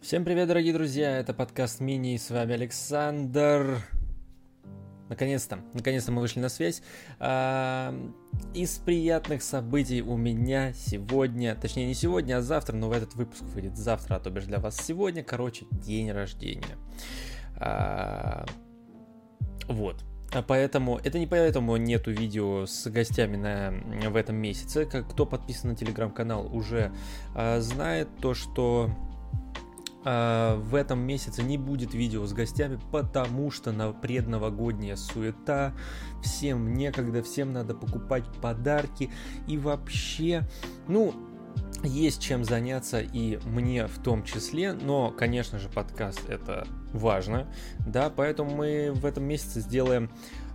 Всем 0.00 0.24
привет, 0.24 0.46
дорогие 0.46 0.72
друзья, 0.72 1.18
это 1.18 1.34
подкаст 1.34 1.80
Мини, 1.80 2.16
с 2.16 2.30
вами 2.30 2.54
Александр. 2.54 3.82
Наконец-то, 5.08 5.58
наконец-то 5.74 6.12
мы 6.12 6.20
вышли 6.20 6.38
на 6.38 6.48
связь. 6.48 6.82
А, 7.18 7.92
из 8.54 8.78
приятных 8.78 9.42
событий 9.42 10.00
у 10.00 10.16
меня 10.16 10.72
сегодня, 10.72 11.56
точнее 11.56 11.88
не 11.88 11.94
сегодня, 11.94 12.38
а 12.38 12.42
завтра, 12.42 12.76
но 12.76 12.88
в 12.88 12.92
этот 12.92 13.16
выпуск 13.16 13.42
выйдет 13.42 13.76
завтра, 13.76 14.14
а 14.14 14.20
то 14.20 14.30
бишь 14.30 14.44
для 14.44 14.60
вас 14.60 14.76
сегодня, 14.76 15.24
короче, 15.24 15.66
день 15.72 16.12
рождения. 16.12 16.78
А, 17.56 18.46
вот. 19.66 20.04
А 20.32 20.42
поэтому, 20.42 20.98
это 21.02 21.18
не 21.18 21.26
поэтому 21.26 21.76
нету 21.76 22.12
видео 22.12 22.66
с 22.66 22.88
гостями 22.88 23.36
на, 23.36 23.74
в 24.08 24.14
этом 24.14 24.36
месяце. 24.36 24.86
Как 24.86 25.10
кто 25.10 25.26
подписан 25.26 25.70
на 25.70 25.76
телеграм-канал 25.76 26.54
уже 26.54 26.92
знает 27.34 28.08
то, 28.20 28.34
что 28.34 28.90
в 30.08 30.74
этом 30.74 31.00
месяце 31.00 31.42
не 31.42 31.58
будет 31.58 31.94
видео 31.94 32.24
с 32.26 32.32
гостями, 32.32 32.78
потому 32.92 33.50
что 33.50 33.72
на 33.72 33.92
предновогодняя 33.92 34.96
суета, 34.96 35.74
всем 36.22 36.74
некогда, 36.74 37.22
всем 37.22 37.52
надо 37.52 37.74
покупать 37.74 38.24
подарки. 38.40 39.10
И 39.46 39.58
вообще, 39.58 40.48
ну, 40.86 41.14
есть 41.82 42.22
чем 42.22 42.44
заняться 42.44 43.00
и 43.00 43.38
мне 43.46 43.86
в 43.86 43.98
том 44.02 44.24
числе, 44.24 44.72
но, 44.72 45.10
конечно 45.10 45.58
же, 45.58 45.68
подкаст 45.68 46.28
это 46.28 46.66
важно, 46.92 47.46
да, 47.86 48.10
поэтому 48.10 48.54
мы 48.54 48.92
в 48.92 49.04
этом 49.04 49.24
месяце 49.24 49.60
сделаем 49.60 50.10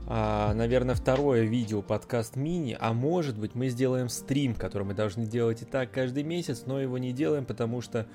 а, 0.06 0.54
наверное, 0.54 0.96
второе 0.96 1.44
видео 1.44 1.82
подкаст 1.82 2.36
мини, 2.36 2.76
а 2.78 2.92
может 2.92 3.38
быть 3.38 3.56
мы 3.56 3.70
сделаем 3.70 4.10
стрим, 4.10 4.54
который 4.54 4.84
мы 4.84 4.94
должны 4.94 5.26
делать 5.26 5.62
и 5.62 5.66
так 5.66 5.92
каждый 5.92 6.24
месяц, 6.24 6.64
но 6.66 6.82
его 6.82 6.98
не 6.98 7.14
делаем, 7.14 7.46
потому 7.46 7.80
что 7.80 8.06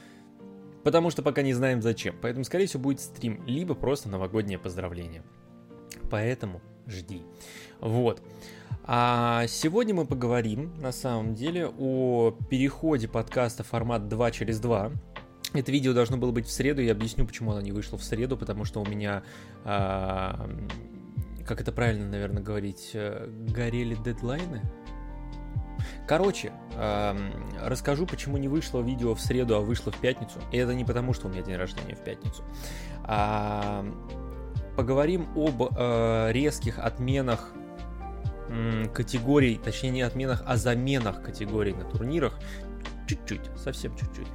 потому 0.85 1.11
что 1.11 1.23
пока 1.23 1.43
не 1.43 1.55
знаем 1.55 1.83
зачем. 1.83 2.17
Поэтому, 2.21 2.45
скорее 2.45 2.67
всего, 2.67 2.83
будет 2.83 3.01
стрим, 3.01 3.43
либо 3.47 3.75
просто 3.75 4.09
новогоднее 4.09 4.59
поздравление. 4.59 5.23
Поэтому 6.11 6.61
жди. 6.87 7.23
Вот. 7.81 8.23
А 8.85 9.47
сегодня 9.49 9.95
мы 9.95 10.07
поговорим, 10.07 10.73
на 10.81 10.93
самом 10.93 11.35
деле, 11.35 11.69
о 11.69 12.35
переходе 12.49 13.07
подкаста 13.09 13.63
формат 13.63 14.09
2 14.09 14.31
через 14.31 14.61
2. 14.61 14.93
Это 15.55 15.73
видео 15.73 15.93
должно 15.93 16.17
было 16.17 16.31
быть 16.31 16.47
в 16.47 16.51
среду, 16.51 16.83
я 16.83 16.93
объясню, 16.93 17.27
почему 17.27 17.53
оно 17.53 17.61
не 17.61 17.73
вышло 17.73 17.97
в 17.97 18.05
среду, 18.05 18.37
потому 18.37 18.65
что 18.65 18.81
у 18.81 18.87
меня, 18.87 19.23
а, 19.65 20.49
как 21.47 21.61
это 21.61 21.73
правильно, 21.73 22.07
наверное, 22.07 22.43
говорить, 22.43 22.91
э, 22.93 23.31
горели 23.49 23.95
дедлайны, 23.95 24.63
Короче, 26.07 26.53
расскажу, 27.63 28.07
почему 28.07 28.37
не 28.37 28.49
вышло 28.49 28.81
видео 28.81 29.15
в 29.15 29.21
среду, 29.21 29.57
а 29.57 29.61
вышло 29.61 29.91
в 29.91 29.97
пятницу. 29.97 30.39
И 30.53 30.57
это 30.57 30.75
не 30.75 30.85
потому, 30.85 31.13
что 31.13 31.27
у 31.27 31.31
меня 31.31 31.43
день 31.43 31.57
рождения 31.57 31.95
в 31.95 32.05
пятницу. 32.05 32.45
Поговорим 34.77 35.27
об 35.35 35.63
э, 35.77 36.29
резких 36.33 36.79
отменах 36.79 37.53
категорий, 38.95 39.61
точнее 39.63 39.91
не 39.91 40.03
отменах, 40.03 40.43
а 40.47 40.57
заменах 40.57 41.23
категорий 41.23 41.75
на 41.75 41.85
турнирах. 41.85 42.39
Чуть-чуть, 43.07 43.51
совсем 43.57 43.97
чуть-чуть. 43.97 44.29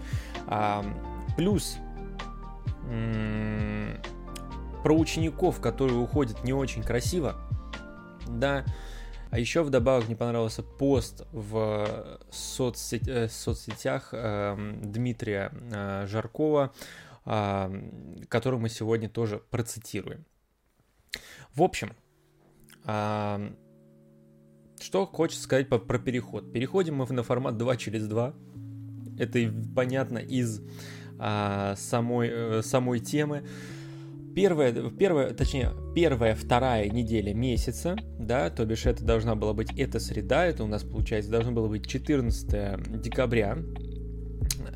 Плюс 1.38 1.78
про 4.84 4.94
учеников, 4.94 5.62
которые 5.62 5.98
уходят 5.98 6.44
не 6.44 6.52
очень 6.54 6.84
красиво. 6.84 7.36
Да, 8.28 8.66
а 9.34 9.40
еще 9.40 9.64
вдобавок 9.64 10.06
мне 10.06 10.16
понравился 10.16 10.62
пост 10.62 11.26
в 11.32 12.20
соцсеть, 12.30 13.08
э, 13.08 13.28
соцсетях 13.30 14.10
э, 14.12 14.56
Дмитрия 14.84 15.52
э, 15.52 16.06
Жаркова, 16.06 16.72
э, 17.26 18.26
который 18.30 18.60
мы 18.60 18.70
сегодня 18.70 19.10
тоже 19.10 19.42
процитируем. 19.50 20.24
В 21.56 21.64
общем, 21.64 21.94
э, 22.86 23.52
что 24.80 25.08
хочется 25.08 25.42
сказать 25.42 25.68
по, 25.68 25.80
про 25.80 25.98
переход. 25.98 26.54
Переходим 26.54 26.98
мы 26.98 27.08
на 27.08 27.24
формат 27.24 27.58
2 27.58 27.76
через 27.78 28.06
2. 28.06 28.36
Это 29.18 29.52
понятно 29.76 30.20
из 30.20 30.62
э, 31.20 31.74
самой, 31.76 32.30
э, 32.32 32.62
самой 32.62 33.00
темы 33.00 33.48
первая, 34.36 34.74
первая, 34.90 35.34
точнее, 35.34 35.72
первая, 35.96 36.36
вторая 36.36 36.90
неделя 36.90 37.34
месяца, 37.34 37.96
да, 38.20 38.50
то 38.50 38.66
бишь 38.66 38.86
это 38.86 39.04
должна 39.04 39.36
была 39.36 39.54
быть 39.54 39.72
эта 39.78 40.00
среда, 40.00 40.46
это 40.46 40.64
у 40.64 40.68
нас, 40.68 40.84
получается, 40.84 41.32
должно 41.32 41.52
было 41.52 41.68
быть 41.68 41.88
14 41.88 43.02
декабря, 43.02 43.58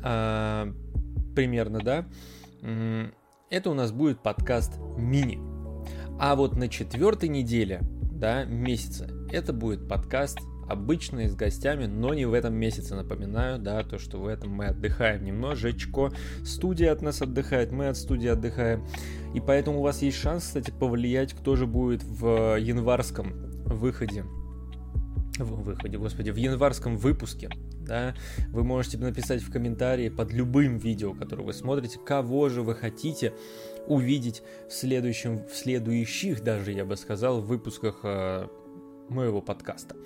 э, 0.02 0.72
примерно, 1.34 1.80
да, 1.80 2.06
это 3.50 3.70
у 3.70 3.74
нас 3.74 3.92
будет 3.92 4.22
подкаст 4.22 4.78
мини. 4.96 5.38
А 6.20 6.34
вот 6.34 6.56
на 6.56 6.68
четвертой 6.68 7.28
неделе, 7.28 7.80
да, 8.10 8.44
месяца, 8.44 9.08
это 9.30 9.52
будет 9.52 9.88
подкаст 9.88 10.38
обычные 10.68 11.28
с 11.28 11.34
гостями, 11.34 11.86
но 11.86 12.14
не 12.14 12.26
в 12.26 12.34
этом 12.34 12.54
месяце, 12.54 12.94
напоминаю, 12.94 13.58
да, 13.58 13.82
то, 13.82 13.98
что 13.98 14.18
в 14.18 14.26
этом 14.26 14.50
мы 14.50 14.66
отдыхаем 14.66 15.24
немножечко, 15.24 16.12
студия 16.44 16.92
от 16.92 17.02
нас 17.02 17.22
отдыхает, 17.22 17.72
мы 17.72 17.88
от 17.88 17.96
студии 17.96 18.28
отдыхаем, 18.28 18.86
и 19.34 19.40
поэтому 19.40 19.80
у 19.80 19.82
вас 19.82 20.02
есть 20.02 20.18
шанс, 20.18 20.44
кстати, 20.44 20.70
повлиять, 20.70 21.32
кто 21.32 21.56
же 21.56 21.66
будет 21.66 22.02
в 22.02 22.56
январском 22.56 23.32
выходе, 23.64 24.24
в 25.38 25.62
выходе, 25.62 25.98
господи, 25.98 26.30
в 26.30 26.36
январском 26.36 26.96
выпуске, 26.96 27.50
да, 27.80 28.14
вы 28.50 28.64
можете 28.64 28.98
написать 28.98 29.42
в 29.42 29.50
комментарии 29.50 30.10
под 30.10 30.32
любым 30.32 30.76
видео, 30.76 31.14
которое 31.14 31.44
вы 31.44 31.52
смотрите, 31.52 31.98
кого 31.98 32.48
же 32.48 32.62
вы 32.62 32.74
хотите 32.74 33.32
увидеть 33.86 34.42
в 34.68 34.72
следующем, 34.72 35.46
в 35.46 35.54
следующих 35.54 36.44
даже, 36.44 36.72
я 36.72 36.84
бы 36.84 36.96
сказал, 36.96 37.40
выпусках 37.40 38.00
э, 38.02 38.46
моего 39.08 39.40
подкаста. 39.40 39.96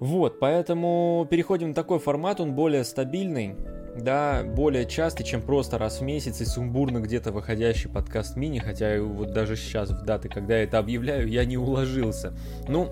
Вот, 0.00 0.38
поэтому 0.38 1.26
переходим 1.28 1.68
на 1.68 1.74
такой 1.74 1.98
формат, 1.98 2.40
он 2.40 2.54
более 2.54 2.84
стабильный, 2.84 3.56
да, 3.96 4.44
более 4.44 4.86
частый, 4.86 5.26
чем 5.26 5.42
просто 5.42 5.76
раз 5.76 6.00
в 6.00 6.04
месяц 6.04 6.40
и 6.40 6.44
сумбурно 6.44 7.00
где-то 7.00 7.32
выходящий 7.32 7.88
подкаст 7.88 8.36
мини, 8.36 8.60
хотя 8.60 9.02
вот 9.02 9.32
даже 9.32 9.56
сейчас 9.56 9.90
в 9.90 10.04
даты, 10.04 10.28
когда 10.28 10.56
я 10.56 10.62
это 10.62 10.78
объявляю, 10.78 11.28
я 11.28 11.44
не 11.44 11.56
уложился. 11.56 12.32
Ну, 12.68 12.90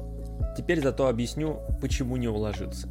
теперь 0.56 0.82
зато 0.82 1.06
объясню, 1.06 1.60
почему 1.80 2.16
не 2.16 2.28
уложился. 2.28 2.88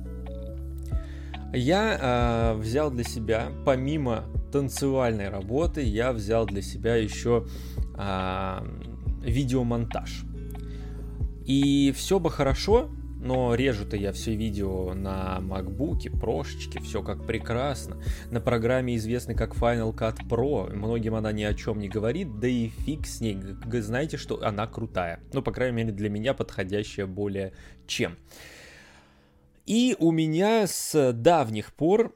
Я 1.54 2.54
э, 2.54 2.58
взял 2.58 2.92
для 2.92 3.04
себя, 3.04 3.48
помимо 3.66 4.24
танцевальной 4.52 5.30
работы, 5.30 5.82
я 5.84 6.14
взял 6.14 6.46
для 6.46 6.62
себя 6.62 6.96
еще 6.96 7.46
э, 7.98 8.60
видеомонтаж. 9.24 10.24
И 11.46 11.94
все 11.96 12.20
бы 12.20 12.30
хорошо, 12.30 12.90
но 13.26 13.56
режу-то 13.56 13.98
я 13.98 14.12
все 14.12 14.36
видео 14.36 14.94
на 14.94 15.40
макбуке, 15.42 16.12
прошечке, 16.12 16.80
все 16.80 17.02
как 17.02 17.26
прекрасно. 17.26 18.00
На 18.30 18.40
программе, 18.40 18.96
известной 18.98 19.34
как 19.34 19.56
Final 19.56 19.94
Cut 19.96 20.20
Pro, 20.30 20.72
многим 20.72 21.16
она 21.16 21.32
ни 21.32 21.42
о 21.42 21.56
чем 21.56 21.80
не 21.80 21.90
говорит, 21.90 22.40
да 22.40 22.48
и 22.48 22.68
фиг 22.68 23.08
с 23.08 23.22
ней, 23.22 23.42
знаете, 23.82 24.18
что 24.18 24.44
она 24.46 24.68
крутая. 24.68 25.20
Ну, 25.34 25.42
по 25.42 25.52
крайней 25.52 25.76
мере, 25.76 25.92
для 25.92 26.10
меня 26.10 26.36
подходящая 26.36 27.08
более 27.08 27.54
чем. 27.88 28.16
И 29.66 29.96
у 29.98 30.12
меня 30.12 30.68
с 30.68 31.12
давних 31.12 31.74
пор 31.74 32.14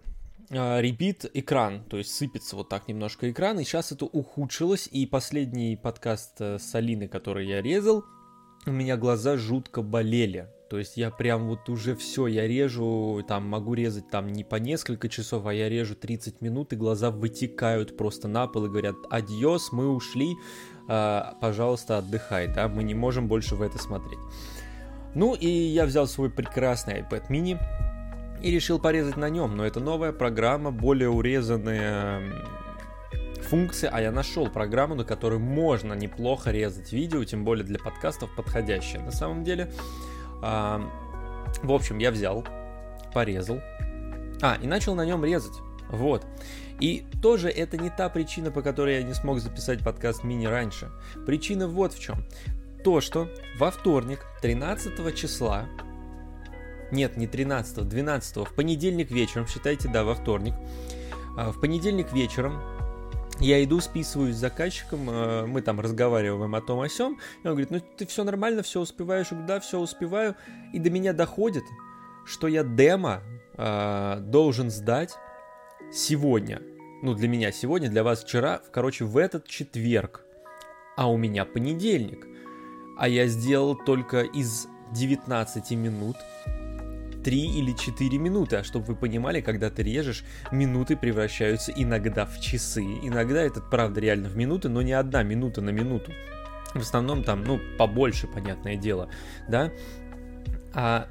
а, 0.51 0.79
репит 0.79 1.25
экран, 1.33 1.83
то 1.89 1.97
есть 1.97 2.13
сыпется 2.13 2.55
вот 2.55 2.69
так 2.69 2.87
немножко 2.87 3.31
экран, 3.31 3.59
и 3.59 3.63
сейчас 3.63 3.91
это 3.91 4.05
ухудшилось, 4.05 4.87
и 4.91 5.07
последний 5.07 5.75
подкаст 5.75 6.35
э, 6.39 6.59
с 6.59 6.75
Алиной, 6.75 7.07
который 7.07 7.47
я 7.47 7.63
резал, 7.63 8.03
у 8.67 8.71
меня 8.71 8.95
глаза 8.95 9.37
жутко 9.37 9.81
болели. 9.81 10.47
То 10.69 10.77
есть 10.77 10.97
я 10.97 11.09
прям 11.09 11.47
вот 11.47 11.67
уже 11.67 11.95
все, 11.95 12.27
я 12.27 12.47
режу, 12.47 13.23
там 13.27 13.47
могу 13.47 13.73
резать 13.73 14.09
там 14.11 14.27
не 14.27 14.43
по 14.43 14.57
несколько 14.57 15.09
часов, 15.09 15.47
а 15.47 15.53
я 15.53 15.67
режу 15.67 15.95
30 15.95 16.41
минут, 16.41 16.73
и 16.73 16.75
глаза 16.75 17.09
вытекают 17.09 17.97
просто 17.97 18.27
на 18.27 18.45
пол 18.47 18.65
и 18.65 18.69
говорят, 18.69 18.95
адьос, 19.09 19.71
мы 19.71 19.89
ушли, 19.89 20.35
э, 20.87 21.21
пожалуйста, 21.41 21.97
отдыхай, 21.97 22.47
да, 22.53 22.67
мы 22.67 22.83
не 22.83 22.93
можем 22.93 23.27
больше 23.27 23.55
в 23.55 23.63
это 23.63 23.79
смотреть. 23.79 24.19
Ну 25.15 25.33
и 25.33 25.47
я 25.47 25.85
взял 25.85 26.05
свой 26.05 26.29
прекрасный 26.29 27.01
iPad 27.01 27.29
mini 27.29 27.57
и 28.43 28.51
решил 28.51 28.79
порезать 28.79 29.17
на 29.17 29.29
нем, 29.29 29.57
но 29.57 29.65
это 29.65 29.79
новая 29.79 30.11
программа, 30.11 30.69
более 30.69 31.09
урезанная 31.09 32.21
функции, 33.41 33.89
а 33.91 33.99
я 34.01 34.11
нашел 34.11 34.47
программу, 34.47 34.93
на 34.93 35.03
которой 35.03 35.39
можно 35.39 35.93
неплохо 35.93 36.51
резать 36.51 36.93
видео, 36.93 37.23
тем 37.23 37.43
более 37.43 37.65
для 37.65 37.79
подкастов 37.79 38.29
подходящая. 38.35 39.01
На 39.01 39.11
самом 39.11 39.43
деле, 39.43 39.71
а, 40.41 40.81
в 41.63 41.71
общем, 41.71 41.97
я 41.97 42.11
взял, 42.11 42.45
порезал. 43.13 43.61
А, 44.41 44.57
и 44.61 44.67
начал 44.67 44.95
на 44.95 45.05
нем 45.05 45.23
резать. 45.25 45.59
Вот. 45.89 46.25
И 46.79 47.05
тоже 47.21 47.49
это 47.49 47.77
не 47.77 47.89
та 47.89 48.09
причина, 48.09 48.51
по 48.51 48.61
которой 48.61 48.95
я 48.95 49.03
не 49.03 49.13
смог 49.13 49.39
записать 49.39 49.83
подкаст 49.83 50.23
мини 50.23 50.45
раньше. 50.45 50.89
Причина 51.25 51.67
вот 51.67 51.93
в 51.93 51.99
чем. 51.99 52.23
То, 52.83 53.01
что 53.01 53.27
во 53.57 53.71
вторник, 53.71 54.25
13 54.41 55.15
числа, 55.15 55.65
нет, 56.91 57.17
не 57.17 57.27
13, 57.27 57.87
12, 57.87 58.37
в 58.37 58.53
понедельник 58.55 59.11
вечером, 59.11 59.47
считайте, 59.47 59.89
да, 59.89 60.03
во 60.03 60.15
вторник, 60.15 60.53
а, 61.37 61.51
в 61.51 61.59
понедельник 61.59 62.13
вечером 62.13 62.61
Я 63.39 63.63
иду, 63.63 63.79
списываюсь 63.79 64.35
с 64.35 64.39
заказчиком, 64.39 65.09
э, 65.09 65.45
мы 65.45 65.61
там 65.61 65.79
разговариваем 65.79 66.55
о 66.55 66.61
том 66.61 66.81
о 66.81 66.89
сём, 66.89 67.19
и 67.43 67.47
он 67.47 67.53
говорит, 67.53 67.71
ну 67.71 67.79
ты 67.79 68.05
все 68.05 68.25
нормально, 68.25 68.63
все 68.63 68.81
успеваешь, 68.81 69.27
да, 69.47 69.61
все 69.61 69.79
успеваю, 69.79 70.35
и 70.73 70.79
до 70.79 70.89
меня 70.89 71.13
доходит, 71.13 71.63
что 72.25 72.49
я 72.49 72.63
демо 72.63 73.21
э, 73.57 74.17
должен 74.19 74.69
сдать 74.69 75.15
сегодня, 75.93 76.61
ну 77.01 77.13
для 77.13 77.29
меня 77.29 77.53
сегодня, 77.53 77.89
для 77.89 78.03
вас 78.03 78.25
вчера, 78.25 78.61
короче, 78.73 79.05
в 79.05 79.15
этот 79.15 79.47
четверг, 79.47 80.21
а 80.97 81.09
у 81.09 81.15
меня 81.15 81.45
понедельник, 81.45 82.27
а 82.97 83.07
я 83.07 83.27
сделал 83.27 83.73
только 83.73 84.23
из 84.23 84.67
19 84.91 85.71
минут 85.71 86.17
3 87.23 87.59
или 87.59 87.73
4 87.73 88.17
минуты. 88.17 88.57
А 88.57 88.63
чтобы 88.63 88.85
вы 88.85 88.95
понимали, 88.95 89.41
когда 89.41 89.69
ты 89.69 89.83
режешь, 89.83 90.23
минуты 90.51 90.95
превращаются 90.95 91.71
иногда 91.75 92.25
в 92.25 92.39
часы. 92.39 92.83
Иногда 93.01 93.41
это, 93.41 93.61
правда, 93.61 93.99
реально 93.99 94.29
в 94.29 94.37
минуты, 94.37 94.69
но 94.69 94.81
не 94.81 94.93
одна 94.93 95.23
минута 95.23 95.61
на 95.61 95.69
минуту. 95.69 96.11
В 96.73 96.79
основном 96.79 97.23
там, 97.23 97.43
ну, 97.43 97.59
побольше, 97.77 98.27
понятное 98.27 98.75
дело, 98.75 99.09
да. 99.47 99.71
А 100.73 101.07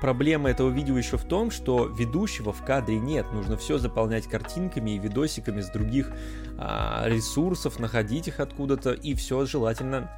проблема 0.00 0.50
этого 0.50 0.70
видео 0.70 0.96
еще 0.96 1.16
в 1.16 1.24
том, 1.24 1.50
что 1.50 1.86
ведущего 1.86 2.52
в 2.52 2.64
кадре 2.64 2.98
нет. 2.98 3.32
Нужно 3.32 3.56
все 3.56 3.78
заполнять 3.78 4.26
картинками 4.26 4.92
и 4.92 4.98
видосиками 4.98 5.60
с 5.60 5.70
других 5.70 6.12
а, 6.58 7.04
ресурсов, 7.06 7.78
находить 7.78 8.28
их 8.28 8.40
откуда-то, 8.40 8.92
и 8.92 9.14
все 9.14 9.46
желательно 9.46 10.10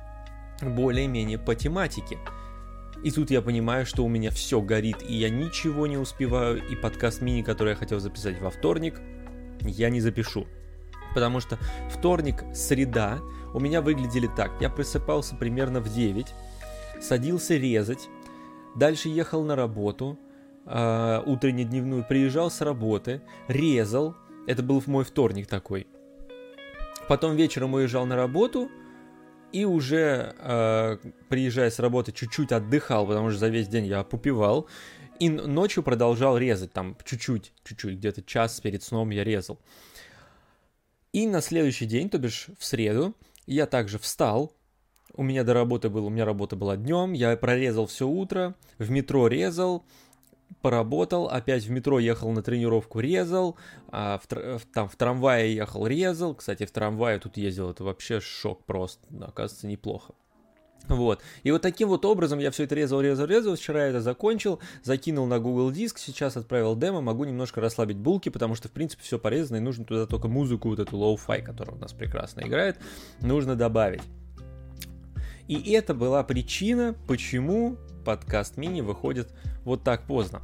более-менее 0.62 1.38
по 1.38 1.54
тематике. 1.54 2.18
И 3.02 3.10
тут 3.10 3.30
я 3.30 3.40
понимаю, 3.40 3.86
что 3.86 4.04
у 4.04 4.08
меня 4.08 4.30
все 4.30 4.60
горит, 4.60 4.98
и 5.08 5.14
я 5.14 5.30
ничего 5.30 5.86
не 5.86 5.96
успеваю, 5.96 6.62
и 6.68 6.76
подкаст 6.76 7.22
мини, 7.22 7.42
который 7.42 7.70
я 7.70 7.76
хотел 7.76 7.98
записать 7.98 8.38
во 8.40 8.50
вторник, 8.50 9.00
я 9.62 9.88
не 9.88 10.00
запишу. 10.00 10.46
Потому 11.14 11.40
что 11.40 11.58
вторник, 11.90 12.44
среда 12.54 13.20
у 13.54 13.60
меня 13.60 13.80
выглядели 13.80 14.28
так. 14.36 14.52
Я 14.60 14.68
просыпался 14.68 15.34
примерно 15.34 15.80
в 15.80 15.92
9, 15.92 16.26
садился 17.00 17.56
резать, 17.56 18.08
дальше 18.76 19.08
ехал 19.08 19.44
на 19.44 19.56
работу, 19.56 20.18
э, 20.66 21.22
утреннюю 21.24 21.68
дневную, 21.68 22.04
приезжал 22.06 22.50
с 22.50 22.60
работы, 22.60 23.22
резал, 23.48 24.14
это 24.46 24.62
был 24.62 24.82
мой 24.86 25.04
вторник 25.04 25.46
такой. 25.46 25.86
Потом 27.08 27.34
вечером 27.34 27.74
уезжал 27.74 28.04
на 28.04 28.14
работу, 28.14 28.70
и 29.52 29.64
уже 29.64 30.34
э, 30.38 30.96
приезжая 31.28 31.70
с 31.70 31.78
работы 31.78 32.12
чуть-чуть 32.12 32.52
отдыхал, 32.52 33.06
потому 33.06 33.30
что 33.30 33.38
за 33.38 33.48
весь 33.48 33.68
день 33.68 33.86
я 33.86 34.00
опупевал, 34.00 34.68
и 35.18 35.28
ночью 35.28 35.82
продолжал 35.82 36.38
резать, 36.38 36.72
там 36.72 36.96
чуть-чуть, 37.04 37.52
чуть-чуть, 37.64 37.98
где-то 37.98 38.22
час 38.22 38.60
перед 38.60 38.82
сном 38.82 39.10
я 39.10 39.24
резал. 39.24 39.58
И 41.12 41.26
на 41.26 41.40
следующий 41.40 41.86
день, 41.86 42.08
то 42.08 42.18
бишь 42.18 42.46
в 42.58 42.64
среду, 42.64 43.14
я 43.46 43.66
также 43.66 43.98
встал, 43.98 44.52
у 45.14 45.22
меня 45.22 45.44
до 45.44 45.54
работы 45.54 45.90
было, 45.90 46.06
у 46.06 46.10
меня 46.10 46.24
работа 46.24 46.56
была 46.56 46.76
днем, 46.76 47.12
я 47.12 47.36
прорезал 47.36 47.86
все 47.86 48.06
утро, 48.06 48.54
в 48.78 48.90
метро 48.90 49.26
резал, 49.26 49.84
поработал, 50.62 51.28
опять 51.28 51.64
в 51.64 51.70
метро 51.70 51.98
ехал 51.98 52.30
на 52.32 52.42
тренировку, 52.42 53.00
резал, 53.00 53.56
а 53.90 54.18
в, 54.18 54.60
там 54.72 54.88
в 54.88 54.96
трамвае 54.96 55.54
ехал, 55.54 55.86
резал. 55.86 56.34
Кстати, 56.34 56.66
в 56.66 56.70
трамвае 56.70 57.18
тут 57.18 57.36
ездил, 57.36 57.70
это 57.70 57.84
вообще 57.84 58.20
шок 58.20 58.64
просто, 58.64 59.06
оказывается, 59.20 59.66
неплохо. 59.66 60.14
Вот. 60.88 61.20
И 61.42 61.50
вот 61.50 61.62
таким 61.62 61.88
вот 61.88 62.04
образом 62.04 62.38
я 62.38 62.50
все 62.50 62.64
это 62.64 62.74
резал, 62.74 63.00
резал, 63.00 63.26
резал. 63.26 63.54
Вчера 63.54 63.84
это 63.84 64.00
закончил, 64.00 64.60
закинул 64.82 65.26
на 65.26 65.38
Google 65.38 65.70
Диск, 65.70 65.98
сейчас 65.98 66.36
отправил 66.36 66.74
демо, 66.74 67.00
могу 67.00 67.24
немножко 67.24 67.60
расслабить 67.60 67.98
булки, 67.98 68.28
потому 68.28 68.54
что, 68.54 68.68
в 68.68 68.72
принципе, 68.72 69.02
все 69.02 69.18
порезано, 69.18 69.58
и 69.58 69.60
нужно 69.60 69.84
туда 69.84 70.06
только 70.06 70.28
музыку, 70.28 70.68
вот 70.68 70.80
эту 70.80 70.96
lo-fi, 70.96 71.42
которая 71.42 71.76
у 71.76 71.78
нас 71.78 71.92
прекрасно 71.92 72.40
играет, 72.40 72.78
нужно 73.20 73.54
добавить. 73.54 74.02
И 75.46 75.72
это 75.72 75.94
была 75.94 76.22
причина, 76.22 76.94
почему 77.06 77.76
подкаст 78.00 78.56
мини 78.56 78.80
выходит 78.80 79.32
вот 79.64 79.84
так 79.84 80.06
поздно. 80.06 80.42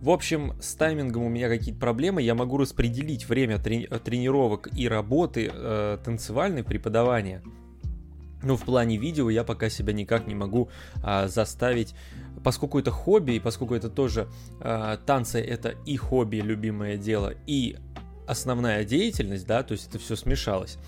В 0.00 0.10
общем, 0.10 0.54
с 0.60 0.74
таймингом 0.74 1.22
у 1.24 1.28
меня 1.28 1.48
какие-то 1.48 1.80
проблемы. 1.80 2.22
Я 2.22 2.34
могу 2.34 2.58
распределить 2.58 3.28
время 3.28 3.56
трени- 3.56 3.86
тренировок 3.98 4.68
и 4.76 4.88
работы 4.88 5.50
э, 5.52 5.98
танцевальной 6.04 6.64
преподавания. 6.64 7.42
Но 8.42 8.56
в 8.56 8.64
плане 8.64 8.98
видео 8.98 9.30
я 9.30 9.44
пока 9.44 9.70
себя 9.70 9.92
никак 9.92 10.26
не 10.26 10.34
могу 10.34 10.68
э, 11.02 11.28
заставить, 11.28 11.94
поскольку 12.42 12.78
это 12.78 12.90
хобби, 12.90 13.32
и 13.32 13.40
поскольку 13.40 13.74
это 13.74 13.88
тоже 13.88 14.28
э, 14.60 14.98
танцы 15.06 15.40
это 15.40 15.70
и 15.86 15.96
хобби, 15.96 16.36
любимое 16.36 16.98
дело, 16.98 17.32
и 17.46 17.76
основная 18.26 18.84
деятельность, 18.84 19.46
да, 19.46 19.62
то 19.62 19.72
есть 19.72 19.88
это 19.88 19.98
все 19.98 20.16
смешалось. 20.16 20.78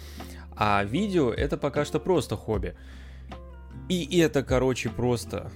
А 0.55 0.85
видео 0.85 1.31
это 1.31 1.57
пока 1.57 1.85
что 1.85 2.01
просто 2.01 2.37
хобби. 2.37 2.75
И 3.89 4.19
это, 4.19 4.43
короче, 4.43 4.89
просто 4.91 5.51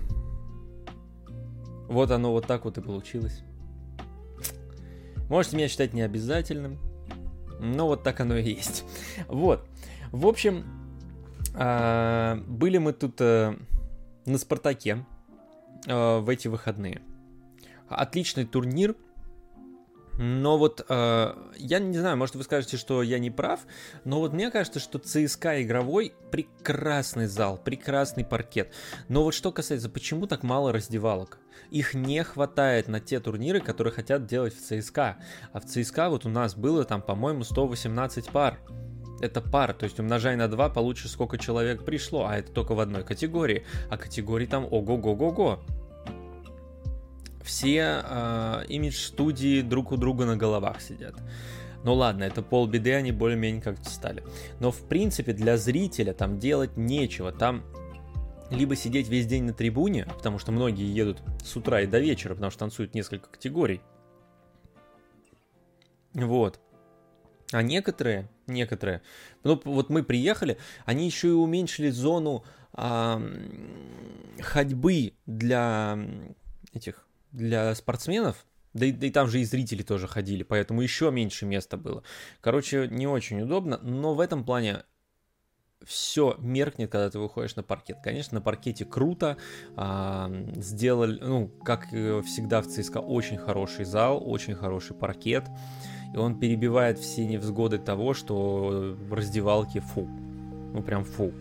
вот 1.90 2.10
оно 2.10 2.32
вот 2.32 2.46
так 2.46 2.64
вот 2.64 2.78
и 2.78 2.80
получилось. 2.80 3.42
Можете 5.28 5.56
меня 5.56 5.68
считать 5.68 5.92
необязательным, 5.92 6.78
но 7.60 7.86
вот 7.86 8.02
так 8.02 8.20
оно 8.20 8.36
и 8.36 8.54
есть. 8.54 8.84
Вот. 9.28 9.68
В 10.12 10.26
общем, 10.26 10.64
а, 11.54 12.36
были 12.46 12.78
мы 12.78 12.92
тут 12.92 13.20
э, 13.20 13.54
на 14.24 14.38
Спартаке 14.38 15.04
э, 15.86 16.18
в 16.18 16.28
эти 16.28 16.48
выходные. 16.48 17.02
Отличный 17.88 18.44
турнир– 18.46 18.96
но 20.22 20.58
вот 20.58 20.84
э, 20.86 21.34
я 21.56 21.78
не 21.78 21.96
знаю, 21.96 22.18
может 22.18 22.34
вы 22.36 22.42
скажете, 22.42 22.76
что 22.76 23.02
я 23.02 23.18
не 23.18 23.30
прав, 23.30 23.60
но 24.04 24.20
вот 24.20 24.34
мне 24.34 24.50
кажется, 24.50 24.78
что 24.78 24.98
ЦСКА 24.98 25.62
игровой 25.62 26.12
прекрасный 26.30 27.26
зал, 27.26 27.56
прекрасный 27.56 28.26
паркет. 28.26 28.70
Но 29.08 29.24
вот 29.24 29.32
что 29.32 29.50
касается, 29.50 29.88
почему 29.88 30.26
так 30.26 30.42
мало 30.42 30.74
раздевалок? 30.74 31.39
Их 31.70 31.94
не 31.94 32.22
хватает 32.24 32.88
на 32.88 33.00
те 33.00 33.20
турниры, 33.20 33.60
которые 33.60 33.92
хотят 33.92 34.26
делать 34.26 34.54
в 34.54 34.60
ЦСКА. 34.60 35.16
А 35.52 35.60
в 35.60 35.64
ЦСКА 35.64 36.10
вот 36.10 36.26
у 36.26 36.28
нас 36.28 36.54
было 36.54 36.84
там, 36.84 37.02
по-моему, 37.02 37.44
118 37.44 38.30
пар. 38.30 38.58
Это 39.20 39.40
пар, 39.40 39.74
то 39.74 39.84
есть 39.84 40.00
умножай 40.00 40.34
на 40.36 40.48
2, 40.48 40.70
получишь 40.70 41.10
сколько 41.10 41.36
человек 41.36 41.84
пришло, 41.84 42.26
а 42.26 42.36
это 42.38 42.50
только 42.52 42.74
в 42.74 42.80
одной 42.80 43.04
категории. 43.04 43.66
А 43.90 43.98
категории 43.98 44.46
там 44.46 44.64
ого-го-го-го 44.64 45.60
все 47.44 48.02
э, 48.04 48.64
имидж-студии 48.68 49.62
друг 49.62 49.92
у 49.92 49.96
друга 49.96 50.24
на 50.24 50.36
головах 50.36 50.80
сидят. 50.80 51.14
Ну 51.82 51.94
ладно, 51.94 52.24
это 52.24 52.42
полбеды, 52.42 52.94
они 52.94 53.10
более-менее 53.10 53.62
как-то 53.62 53.88
стали. 53.88 54.22
Но 54.58 54.70
в 54.70 54.82
принципе 54.86 55.32
для 55.32 55.56
зрителя 55.56 56.12
там 56.12 56.38
делать 56.38 56.76
нечего. 56.76 57.32
Там 57.32 57.64
либо 58.50 58.76
сидеть 58.76 59.08
весь 59.08 59.26
день 59.26 59.44
на 59.44 59.52
трибуне, 59.52 60.06
потому 60.06 60.38
что 60.38 60.52
многие 60.52 60.92
едут 60.92 61.22
с 61.44 61.56
утра 61.56 61.80
и 61.80 61.86
до 61.86 61.98
вечера, 61.98 62.34
потому 62.34 62.50
что 62.50 62.60
танцуют 62.60 62.94
несколько 62.94 63.28
категорий. 63.28 63.80
Вот. 66.14 66.60
А 67.52 67.62
некоторые, 67.62 68.28
некоторые, 68.46 69.02
ну 69.42 69.60
вот 69.64 69.90
мы 69.90 70.02
приехали, 70.02 70.58
они 70.84 71.06
еще 71.06 71.28
и 71.28 71.32
уменьшили 71.32 71.90
зону 71.90 72.44
а, 72.72 73.20
ходьбы 74.40 75.14
для 75.26 75.98
этих 76.72 77.06
для 77.32 77.74
спортсменов, 77.74 78.46
да 78.72 78.86
и, 78.86 78.92
да 78.92 79.06
и 79.06 79.10
там 79.10 79.28
же 79.28 79.40
и 79.40 79.44
зрители 79.44 79.82
тоже 79.82 80.06
ходили, 80.06 80.42
поэтому 80.42 80.80
еще 80.80 81.10
меньше 81.10 81.46
места 81.46 81.76
было. 81.76 82.02
Короче, 82.40 82.88
не 82.88 83.06
очень 83.06 83.42
удобно, 83.42 83.78
но 83.78 84.14
в 84.14 84.20
этом 84.20 84.44
плане 84.44 84.84
все 85.84 86.36
меркнет, 86.38 86.90
когда 86.90 87.10
ты 87.10 87.18
выходишь 87.18 87.56
на 87.56 87.62
паркет. 87.62 87.98
Конечно, 88.02 88.36
на 88.36 88.40
паркете 88.40 88.84
круто. 88.84 89.36
А, 89.76 90.30
сделали, 90.56 91.18
ну, 91.20 91.48
как 91.64 91.88
всегда 91.88 92.60
в 92.60 92.66
ЦСКА, 92.66 92.98
очень 92.98 93.38
хороший 93.38 93.84
зал, 93.84 94.22
очень 94.24 94.54
хороший 94.54 94.94
паркет. 94.94 95.48
И 96.12 96.16
он 96.16 96.38
перебивает 96.38 96.98
все 96.98 97.24
невзгоды 97.26 97.78
того, 97.78 98.14
что 98.14 98.96
в 98.98 99.14
раздевалке 99.14 99.80
фу. 99.80 100.06
Ну, 100.72 100.82
прям 100.82 101.04
фу. 101.04 101.32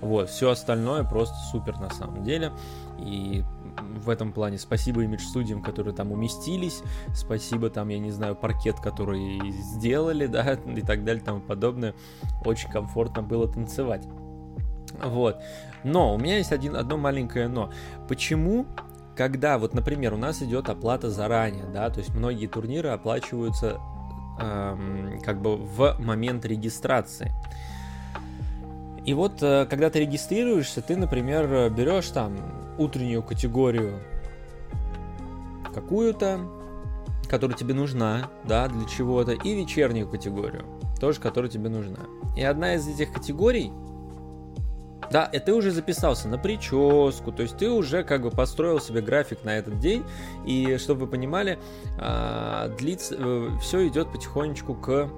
Вот, 0.00 0.30
все 0.30 0.50
остальное 0.50 1.04
просто 1.04 1.34
супер 1.50 1.78
на 1.78 1.90
самом 1.90 2.22
деле. 2.22 2.52
И 2.98 3.44
в 3.80 4.08
этом 4.08 4.32
плане 4.32 4.58
спасибо 4.58 5.02
имидж-студиям, 5.02 5.62
которые 5.62 5.94
там 5.94 6.12
уместились, 6.12 6.82
спасибо 7.14 7.70
там, 7.70 7.88
я 7.88 7.98
не 7.98 8.10
знаю, 8.10 8.36
паркет, 8.36 8.80
который 8.80 9.40
сделали, 9.50 10.26
да, 10.26 10.54
и 10.54 10.82
так 10.82 11.04
далее, 11.04 11.22
и 11.22 11.24
тому 11.24 11.40
подобное. 11.40 11.94
Очень 12.44 12.70
комфортно 12.70 13.22
было 13.22 13.48
танцевать. 13.48 14.06
Вот. 15.02 15.40
Но 15.84 16.14
у 16.14 16.18
меня 16.18 16.38
есть 16.38 16.52
один, 16.52 16.76
одно 16.76 16.96
маленькое 16.96 17.48
но. 17.48 17.70
Почему 18.08 18.66
когда, 19.16 19.58
вот, 19.58 19.74
например, 19.74 20.14
у 20.14 20.16
нас 20.16 20.40
идет 20.42 20.70
оплата 20.70 21.10
заранее, 21.10 21.66
да, 21.66 21.90
то 21.90 21.98
есть 21.98 22.14
многие 22.14 22.46
турниры 22.46 22.88
оплачиваются 22.88 23.78
эм, 24.40 25.20
как 25.22 25.42
бы 25.42 25.56
в 25.56 25.96
момент 25.98 26.46
регистрации. 26.46 27.30
И 29.04 29.12
вот, 29.12 29.42
э, 29.42 29.66
когда 29.68 29.90
ты 29.90 30.00
регистрируешься, 30.00 30.80
ты, 30.80 30.96
например, 30.96 31.70
берешь 31.70 32.08
там 32.08 32.38
утреннюю 32.78 33.22
категорию 33.22 34.00
какую-то, 35.74 36.40
которая 37.28 37.56
тебе 37.56 37.74
нужна, 37.74 38.30
да, 38.44 38.68
для 38.68 38.86
чего-то, 38.86 39.32
и 39.32 39.54
вечернюю 39.54 40.08
категорию. 40.08 40.64
тоже, 41.00 41.18
которая 41.18 41.50
тебе 41.50 41.70
нужна. 41.70 42.00
И 42.36 42.42
одна 42.42 42.74
из 42.74 42.86
этих 42.86 43.10
категорий, 43.10 43.72
да, 45.10 45.24
и 45.24 45.38
ты 45.38 45.54
уже 45.54 45.70
записался 45.70 46.28
на 46.28 46.38
прическу, 46.38 47.32
то 47.32 47.42
есть 47.42 47.56
ты 47.56 47.70
уже 47.70 48.04
как 48.04 48.22
бы 48.22 48.30
построил 48.30 48.80
себе 48.80 49.00
график 49.00 49.42
на 49.42 49.56
этот 49.56 49.78
день, 49.78 50.04
и 50.44 50.76
чтобы 50.76 51.06
вы 51.06 51.06
понимали, 51.06 51.58
а, 51.98 52.68
длится, 52.76 53.16
э, 53.18 53.48
все 53.60 53.88
идет 53.88 54.12
потихонечку 54.12 54.74
к 54.74 55.10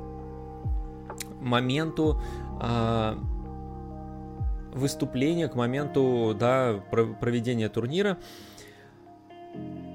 моменту 1.41 2.23
а, 2.61 3.19
выступления, 4.73 5.49
к 5.49 5.55
моменту 5.55 6.37
да, 6.39 6.83
проведения 7.21 7.69
турнира. 7.69 8.19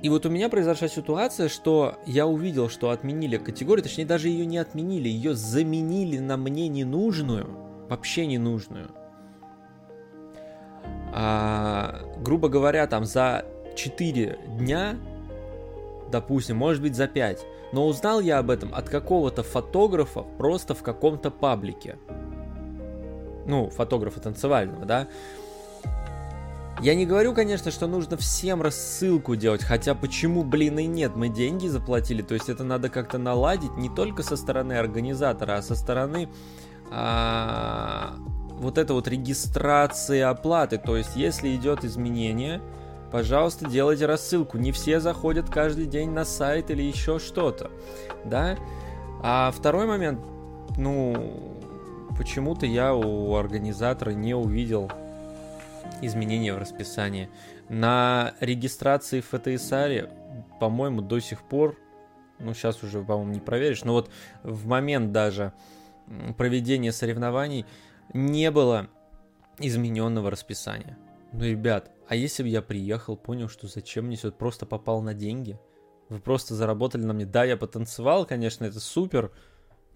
И 0.03 0.09
вот 0.09 0.25
у 0.25 0.29
меня 0.29 0.49
произошла 0.49 0.87
ситуация, 0.87 1.49
что 1.49 1.95
я 2.05 2.27
увидел, 2.27 2.69
что 2.69 2.91
отменили 2.91 3.37
категорию, 3.37 3.83
точнее 3.83 4.05
даже 4.05 4.29
ее 4.29 4.45
не 4.45 4.59
отменили, 4.59 5.09
ее 5.09 5.33
заменили 5.33 6.19
на 6.19 6.37
мне 6.37 6.67
ненужную, 6.67 7.47
вообще 7.89 8.27
ненужную. 8.27 8.91
А, 11.13 12.01
грубо 12.19 12.47
говоря, 12.47 12.85
там 12.85 13.05
за 13.05 13.45
4 13.75 14.39
дня, 14.59 14.97
допустим, 16.11 16.57
может 16.57 16.83
быть 16.83 16.95
за 16.95 17.07
5, 17.07 17.45
но 17.73 17.87
узнал 17.87 18.19
я 18.21 18.37
об 18.37 18.51
этом 18.51 18.73
от 18.75 18.89
какого-то 18.89 19.41
фотографа 19.41 20.21
просто 20.21 20.75
в 20.75 20.83
каком-то 20.83 21.31
паблике. 21.31 21.97
Ну, 23.47 23.69
фотографа 23.69 24.19
танцевального, 24.19 24.85
да. 24.85 25.07
Я 26.79 26.93
не 26.93 27.07
говорю, 27.07 27.33
конечно, 27.33 27.71
что 27.71 27.87
нужно 27.87 28.17
всем 28.17 28.61
рассылку 28.61 29.35
делать, 29.35 29.63
хотя 29.63 29.95
почему, 29.95 30.43
блин, 30.43 30.77
и 30.77 30.85
нет, 30.85 31.15
мы 31.15 31.29
деньги 31.29 31.67
заплатили, 31.67 32.21
то 32.21 32.35
есть 32.35 32.49
это 32.49 32.63
надо 32.63 32.89
как-то 32.89 33.17
наладить 33.17 33.75
не 33.77 33.89
только 33.89 34.21
со 34.21 34.37
стороны 34.37 34.73
организатора, 34.73 35.57
а 35.57 35.61
со 35.63 35.73
стороны 35.73 36.29
а, 36.91 38.17
вот 38.51 38.77
это 38.77 38.93
вот 38.93 39.07
регистрации 39.07 40.19
оплаты, 40.19 40.77
то 40.77 40.95
есть 40.95 41.15
если 41.15 41.55
идет 41.55 41.83
изменение, 41.83 42.61
пожалуйста, 43.11 43.67
делайте 43.67 44.05
рассылку, 44.05 44.59
не 44.59 44.71
все 44.71 44.99
заходят 44.99 45.49
каждый 45.49 45.87
день 45.87 46.11
на 46.11 46.25
сайт 46.25 46.69
или 46.69 46.83
еще 46.83 47.17
что-то, 47.17 47.71
да. 48.23 48.55
А 49.23 49.51
второй 49.51 49.87
момент, 49.87 50.19
ну, 50.77 51.56
почему-то 52.17 52.65
я 52.65 52.93
у 52.95 53.35
организатора 53.35 54.11
не 54.11 54.33
увидел 54.33 54.91
изменения 56.01 56.53
в 56.53 56.57
расписании. 56.57 57.29
На 57.69 58.33
регистрации 58.39 59.21
в 59.21 59.27
ФТСАРе, 59.27 60.09
по-моему, 60.59 61.01
до 61.01 61.19
сих 61.19 61.41
пор, 61.41 61.77
ну, 62.39 62.53
сейчас 62.53 62.83
уже, 62.83 63.03
по-моему, 63.03 63.33
не 63.33 63.39
проверишь, 63.39 63.83
но 63.83 63.93
вот 63.93 64.09
в 64.43 64.67
момент 64.67 65.11
даже 65.11 65.53
проведения 66.37 66.91
соревнований 66.91 67.65
не 68.13 68.51
было 68.51 68.87
измененного 69.59 70.31
расписания. 70.31 70.97
Ну, 71.33 71.43
ребят, 71.43 71.91
а 72.07 72.15
если 72.15 72.43
бы 72.43 72.49
я 72.49 72.61
приехал, 72.61 73.17
понял, 73.17 73.49
что 73.49 73.67
зачем 73.67 74.05
мне 74.05 74.15
все, 74.15 74.31
просто 74.31 74.65
попал 74.65 75.01
на 75.01 75.13
деньги? 75.13 75.59
Вы 76.09 76.19
просто 76.19 76.55
заработали 76.55 77.03
на 77.03 77.13
мне. 77.13 77.25
Да, 77.25 77.43
я 77.43 77.57
потанцевал, 77.57 78.25
конечно, 78.25 78.63
это 78.63 78.79
супер, 78.79 79.31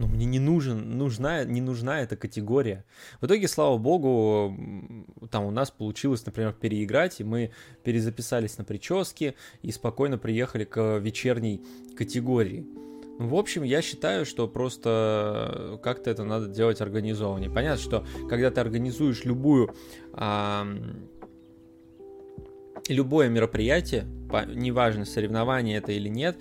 но 0.01 0.08
мне 0.08 0.25
не 0.25 0.39
нужен, 0.39 0.98
нужна, 0.98 1.43
не 1.43 1.62
нужна 1.62 2.01
эта 2.01 2.15
категория. 2.15 2.86
В 3.22 3.27
итоге, 3.27 3.48
слава 3.48 3.77
богу, 3.77 4.58
там 5.29 5.46
у 5.46 5.51
нас 5.51 5.70
получилось, 5.70 6.25
например, 6.25 6.53
переиграть, 6.53 7.22
и 7.22 7.24
мы 7.24 7.51
перезаписались 7.84 8.58
на 8.58 8.63
прическе 8.63 9.36
и 9.62 9.72
спокойно 9.72 10.17
приехали 10.17 10.63
к 10.63 10.98
вечерней 10.98 11.62
категории. 11.96 12.65
В 13.20 13.36
общем, 13.36 13.62
я 13.62 13.84
считаю, 13.84 14.25
что 14.25 14.48
просто 14.48 15.79
как-то 15.84 16.10
это 16.10 16.24
надо 16.24 16.48
делать 16.48 16.81
организованнее. 16.81 17.51
Понятно, 17.51 17.79
что 17.79 18.03
когда 18.27 18.50
ты 18.50 18.60
организуешь 18.60 19.24
любую 19.24 19.75
а, 20.13 20.65
любое 22.88 23.29
мероприятие, 23.29 24.05
неважно, 24.55 25.05
соревнование 25.05 25.77
это 25.77 25.91
или 25.91 26.10
нет, 26.10 26.38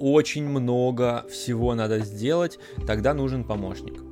очень 0.00 0.46
много 0.46 1.26
всего 1.30 1.74
надо 1.74 2.00
сделать, 2.00 2.58
тогда 2.86 3.14
нужен 3.14 3.44
помощник. 3.44 4.02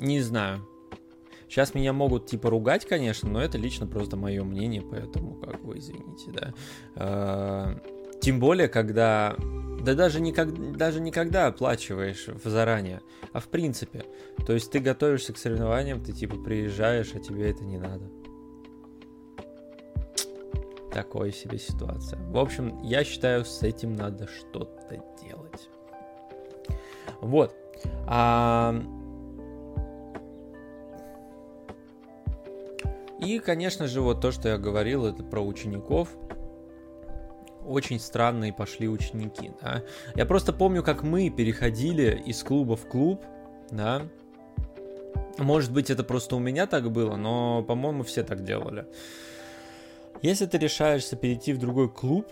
Не 0.00 0.20
знаю. 0.20 0.66
Сейчас 1.48 1.74
меня 1.74 1.92
могут 1.92 2.26
типа 2.26 2.48
ругать, 2.48 2.86
конечно, 2.86 3.28
но 3.28 3.42
это 3.42 3.58
лично 3.58 3.86
просто 3.86 4.16
мое 4.16 4.44
мнение, 4.44 4.82
поэтому 4.82 5.34
как 5.34 5.64
бы 5.64 5.76
извините, 5.78 6.30
да. 6.30 6.54
А, 6.94 7.80
тем 8.20 8.38
более, 8.38 8.68
когда 8.68 9.36
да 9.82 9.94
даже, 9.94 10.20
никак, 10.20 10.76
даже 10.76 11.00
никогда 11.00 11.46
оплачиваешь 11.48 12.28
заранее, 12.44 13.00
а 13.32 13.40
в 13.40 13.48
принципе. 13.48 14.04
То 14.46 14.52
есть 14.52 14.70
ты 14.70 14.78
готовишься 14.78 15.32
к 15.32 15.38
соревнованиям, 15.38 16.04
ты 16.04 16.12
типа 16.12 16.36
приезжаешь, 16.36 17.12
а 17.14 17.18
тебе 17.18 17.50
это 17.50 17.64
не 17.64 17.78
надо. 17.78 18.04
Такой 20.92 21.32
себе 21.32 21.58
ситуация. 21.58 22.18
В 22.30 22.38
общем, 22.38 22.80
я 22.82 23.04
считаю, 23.04 23.44
с 23.44 23.62
этим 23.62 23.94
надо 23.94 24.26
что-то 24.26 25.02
делать. 25.22 25.68
Вот. 27.20 27.54
А... 28.06 28.74
И, 33.20 33.38
конечно 33.38 33.86
же, 33.86 34.00
вот 34.00 34.20
то, 34.20 34.32
что 34.32 34.48
я 34.48 34.58
говорил, 34.58 35.06
это 35.06 35.22
про 35.22 35.40
учеников. 35.40 36.08
Очень 37.66 38.00
странные 38.00 38.52
пошли 38.52 38.88
ученики, 38.88 39.52
да. 39.60 39.82
Я 40.14 40.24
просто 40.24 40.52
помню, 40.52 40.82
как 40.82 41.02
мы 41.02 41.28
переходили 41.28 42.20
из 42.24 42.42
клуба 42.42 42.76
в 42.76 42.88
клуб, 42.88 43.22
да. 43.70 44.02
Может 45.38 45.70
быть, 45.72 45.90
это 45.90 46.02
просто 46.02 46.36
у 46.36 46.38
меня 46.38 46.66
так 46.66 46.90
было, 46.90 47.16
но, 47.16 47.62
по-моему, 47.62 48.02
все 48.02 48.24
так 48.24 48.42
делали. 48.44 48.86
Если 50.22 50.46
ты 50.46 50.58
решаешься 50.58 51.16
перейти 51.16 51.52
в 51.52 51.58
другой 51.58 51.88
клуб, 51.88 52.26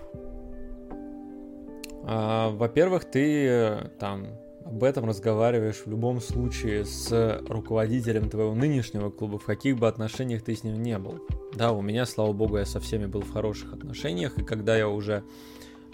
э, 2.05 2.51
во-первых, 2.51 3.05
ты 3.07 3.47
э, 3.47 3.89
там 3.99 4.27
об 4.69 4.85
этом 4.85 5.07
разговариваешь 5.07 5.77
в 5.77 5.87
любом 5.87 6.21
случае 6.21 6.85
с 6.85 7.41
руководителем 7.49 8.29
твоего 8.29 8.55
нынешнего 8.55 9.09
клуба, 9.11 9.39
в 9.39 9.45
каких 9.45 9.79
бы 9.79 9.89
отношениях 9.89 10.43
ты 10.43 10.55
с 10.55 10.63
ним 10.63 10.83
не 10.83 10.99
был. 10.99 11.27
Да, 11.55 11.73
у 11.73 11.81
меня, 11.81 12.05
слава 12.05 12.33
богу, 12.35 12.59
я 12.59 12.67
со 12.67 12.79
всеми 12.79 13.07
был 13.07 13.23
в 13.23 13.33
хороших 13.33 13.73
отношениях, 13.73 14.37
и 14.37 14.45
когда 14.45 14.77
я 14.77 14.91
уже 14.91 15.25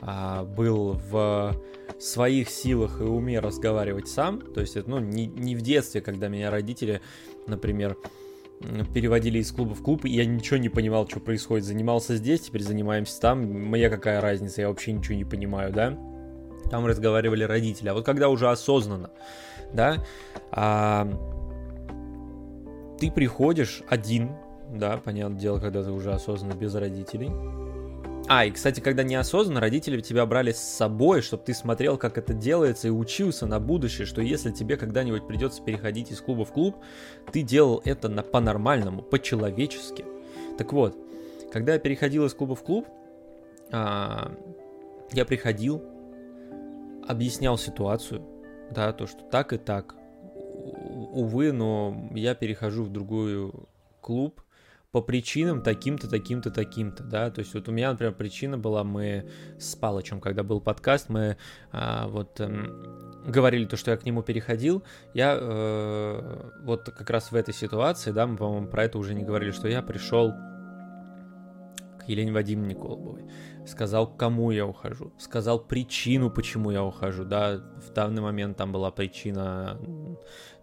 а, 0.01 0.43
был 0.45 0.99
в 1.09 1.55
своих 2.01 2.51
силах 2.51 3.01
и 3.01 3.05
уме 3.05 3.39
разговаривать 3.39 4.09
сам, 4.09 4.41
то 4.41 4.61
есть 4.61 4.77
это, 4.77 4.91
ну, 4.91 4.99
не, 4.99 5.27
не 5.27 5.55
в 5.55 5.63
детстве, 5.63 6.01
когда 6.01 6.27
меня 6.27 6.51
родители, 6.51 7.01
например, 7.47 7.97
переводили 8.95 9.39
из 9.39 9.53
клуба 9.53 9.75
в 9.75 9.83
клуб, 9.83 10.05
и 10.05 10.11
я 10.11 10.25
ничего 10.25 10.57
не 10.57 10.69
понимал, 10.69 11.09
что 11.09 11.21
происходит. 11.21 11.65
Занимался 11.65 12.17
здесь, 12.17 12.43
теперь 12.43 12.63
занимаемся 12.63 13.21
там. 13.21 13.69
Моя 13.69 13.91
какая 13.91 14.21
разница, 14.21 14.63
я 14.63 14.69
вообще 14.69 14.93
ничего 14.93 15.17
не 15.17 15.25
понимаю, 15.25 15.73
да? 15.73 15.99
Там 16.71 16.87
разговаривали 16.87 17.45
родители. 17.45 17.89
А 17.89 17.95
вот 17.95 18.07
когда 18.07 18.29
уже 18.29 18.49
осознанно, 18.49 19.11
да, 19.73 20.03
а, 20.51 21.07
ты 22.99 23.11
приходишь 23.11 23.83
один, 23.89 24.31
да, 24.71 24.97
понятное 24.97 25.39
дело, 25.39 25.59
когда 25.59 25.83
ты 25.83 25.91
уже 25.91 26.13
осознанно 26.13 26.55
без 26.55 26.75
родителей, 26.75 27.31
а, 28.37 28.47
и, 28.47 28.51
кстати, 28.51 28.81
когда 28.81 29.05
неосознанно, 29.05 29.61
родители 29.61 30.01
тебя 30.01 30.27
брали 30.27 30.51
с 30.51 30.59
собой, 30.59 31.23
чтобы 31.23 31.45
ты 31.45 31.55
смотрел, 31.55 31.97
как 31.97 32.19
это 32.19 32.35
делается, 32.35 32.89
и 32.89 32.91
учился 32.91 33.47
на 33.47 33.61
будущее, 33.61 34.07
что 34.07 34.23
если 34.23 34.51
тебе 34.51 34.77
когда-нибудь 34.77 35.29
придется 35.29 35.63
переходить 35.63 36.11
из 36.11 36.21
клуба 36.21 36.45
в 36.45 36.53
клуб, 36.53 36.75
ты 37.31 37.43
делал 37.43 37.81
это 37.85 38.09
на, 38.09 38.25
по-нормальному, 38.25 39.03
по-человечески. 39.03 40.05
Так 40.59 40.73
вот, 40.73 40.99
когда 41.53 41.75
я 41.75 41.79
переходил 41.79 42.25
из 42.25 42.35
клуба 42.35 42.57
в 42.57 42.65
клуб, 42.65 42.89
а, 43.71 44.33
я 45.13 45.25
приходил, 45.25 45.85
объяснял 47.07 47.57
ситуацию, 47.57 48.21
да, 48.69 48.93
то, 48.93 49.07
что 49.07 49.23
так 49.23 49.53
и 49.53 49.59
так. 49.59 49.95
Увы, 51.13 51.53
но 51.53 52.11
я 52.13 52.35
перехожу 52.35 52.83
в 52.83 52.91
другую 52.91 53.69
клуб, 54.01 54.41
по 54.95 55.01
причинам 55.01 55.61
таким-то, 55.61 56.09
таким-то, 56.09 56.53
таким-то, 56.53 57.03
да, 57.03 57.29
то 57.29 57.41
есть 57.41 57.53
вот 57.53 57.69
у 57.69 57.73
меня, 57.73 57.91
например, 57.91 58.15
причина 58.15 58.57
была, 58.57 58.85
мы 58.85 59.29
с 59.59 59.75
Палычем, 59.75 60.21
когда 60.21 60.45
был 60.45 60.61
подкаст, 60.61 61.09
мы 61.09 61.37
а, 61.73 62.07
вот 62.07 62.39
эм, 62.39 63.25
говорили 63.27 63.65
то, 63.65 63.77
что 63.77 63.91
я 63.91 63.97
к 63.97 64.05
нему 64.05 64.23
переходил, 64.23 64.85
я 65.13 65.37
э, 65.37 66.51
вот 66.63 66.85
как 66.97 67.11
раз 67.11 67.33
в 67.33 67.35
этой 67.35 67.53
ситуации, 67.53 68.13
да, 68.13 68.29
мы, 68.29 68.37
по-моему, 68.37 68.69
про 68.69 68.85
это 68.85 68.99
уже 68.99 69.15
не 69.15 69.25
говорили, 69.25 69.51
что 69.51 69.67
я 69.67 69.83
пришел 69.83 70.33
к 72.05 72.09
Елене 72.09 72.33
Вадимовне 72.33 72.75
Колобовой, 72.75 73.25
сказал, 73.67 74.07
кому 74.07 74.51
я 74.51 74.67
ухожу, 74.67 75.13
сказал 75.19 75.59
причину, 75.59 76.31
почему 76.31 76.71
я 76.71 76.85
ухожу, 76.85 77.25
да, 77.25 77.61
в 77.87 77.93
данный 77.93 78.23
момент 78.23 78.57
там 78.57 78.73
была 78.73 78.91
причина 78.91 79.79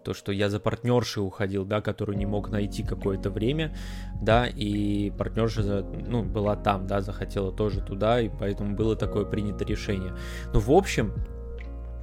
то, 0.03 0.13
что 0.13 0.31
я 0.31 0.49
за 0.49 0.59
партнершей 0.59 1.23
уходил, 1.23 1.65
да, 1.65 1.81
которую 1.81 2.17
не 2.17 2.25
мог 2.25 2.49
найти 2.49 2.83
какое-то 2.83 3.29
время, 3.29 3.75
да, 4.21 4.47
и 4.47 5.11
партнерша, 5.11 5.83
ну, 5.83 6.23
была 6.23 6.55
там, 6.55 6.87
да, 6.87 7.01
захотела 7.01 7.51
тоже 7.51 7.81
туда, 7.81 8.19
и 8.21 8.29
поэтому 8.29 8.75
было 8.75 8.95
такое 8.95 9.25
принято 9.25 9.63
решение. 9.63 10.13
Ну, 10.53 10.59
в 10.59 10.71
общем, 10.71 11.13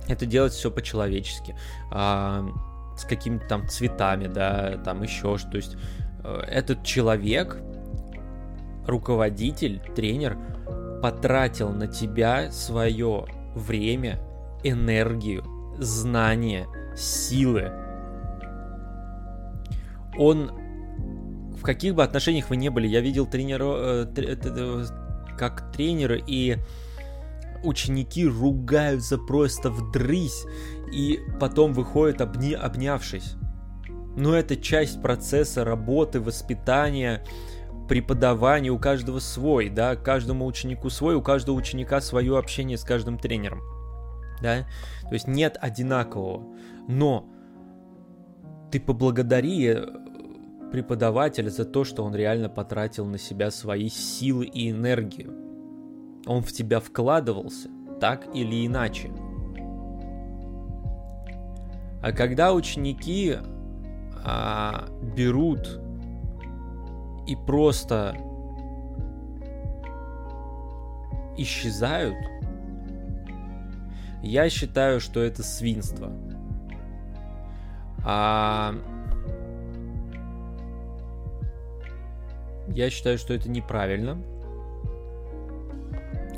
это 0.08 0.26
делать 0.26 0.52
все 0.52 0.70
по-человечески, 0.70 1.56
а, 1.90 2.46
с 2.96 3.04
какими-то 3.04 3.46
там 3.46 3.68
цветами, 3.68 4.26
да, 4.26 4.78
там 4.84 5.02
еще 5.02 5.38
что. 5.38 5.50
То 5.50 5.56
есть 5.56 5.76
э, 6.24 6.40
этот 6.48 6.82
человек, 6.82 7.62
руководитель, 8.88 9.80
тренер, 9.94 10.36
потратил 11.02 11.70
на 11.70 11.86
тебя 11.86 12.50
свое 12.50 13.26
время, 13.54 14.20
энергию, 14.64 15.44
знания, 15.78 16.66
силы. 16.96 17.70
Он 20.18 20.50
в 21.58 21.62
каких 21.62 21.94
бы 21.94 22.02
отношениях 22.02 22.50
вы 22.50 22.56
не 22.56 22.70
были, 22.70 22.86
я 22.86 23.00
видел 23.00 23.26
тренера, 23.26 24.06
э, 24.06 24.86
как 25.36 25.72
тренеры 25.72 26.22
и 26.26 26.56
ученики 27.64 28.26
ругаются 28.26 29.18
просто 29.18 29.70
в 29.70 29.90
дрысь 29.90 30.44
и 30.92 31.18
потом 31.40 31.72
выходят 31.72 32.20
обни, 32.20 32.52
обнявшись. 32.52 33.34
Но 34.16 34.34
это 34.34 34.56
часть 34.56 35.02
процесса 35.02 35.64
работы, 35.64 36.20
воспитания, 36.20 37.24
преподавания, 37.88 38.70
у 38.70 38.78
каждого 38.78 39.18
свой, 39.18 39.68
да, 39.68 39.96
каждому 39.96 40.46
ученику 40.46 40.90
свой, 40.90 41.14
у 41.14 41.22
каждого 41.22 41.56
ученика 41.56 42.00
свое 42.00 42.38
общение 42.38 42.76
с 42.76 42.84
каждым 42.84 43.18
тренером, 43.18 43.60
да, 44.42 44.66
то 45.02 45.14
есть 45.14 45.26
нет 45.26 45.56
одинакового, 45.60 46.54
но 46.86 47.26
ты 48.70 48.78
поблагодари 48.80 49.76
преподавателя 50.70 51.48
за 51.48 51.64
то, 51.64 51.84
что 51.84 52.04
он 52.04 52.14
реально 52.14 52.48
потратил 52.48 53.06
на 53.06 53.18
себя 53.18 53.50
свои 53.50 53.88
силы 53.88 54.44
и 54.44 54.70
энергию. 54.70 55.34
Он 56.26 56.42
в 56.42 56.52
тебя 56.52 56.80
вкладывался, 56.80 57.70
так 58.00 58.26
или 58.34 58.66
иначе. 58.66 59.10
А 62.02 62.12
когда 62.12 62.52
ученики 62.52 63.36
а, 64.24 64.88
берут 65.16 65.80
и 67.28 67.36
просто 67.36 68.16
исчезают, 71.36 72.16
я 74.22 74.48
считаю, 74.48 74.98
что 74.98 75.20
это 75.20 75.42
свинство. 75.42 76.10
А 78.02 78.74
я 82.68 82.88
считаю, 82.88 83.18
что 83.18 83.34
это 83.34 83.50
неправильно. 83.50 84.16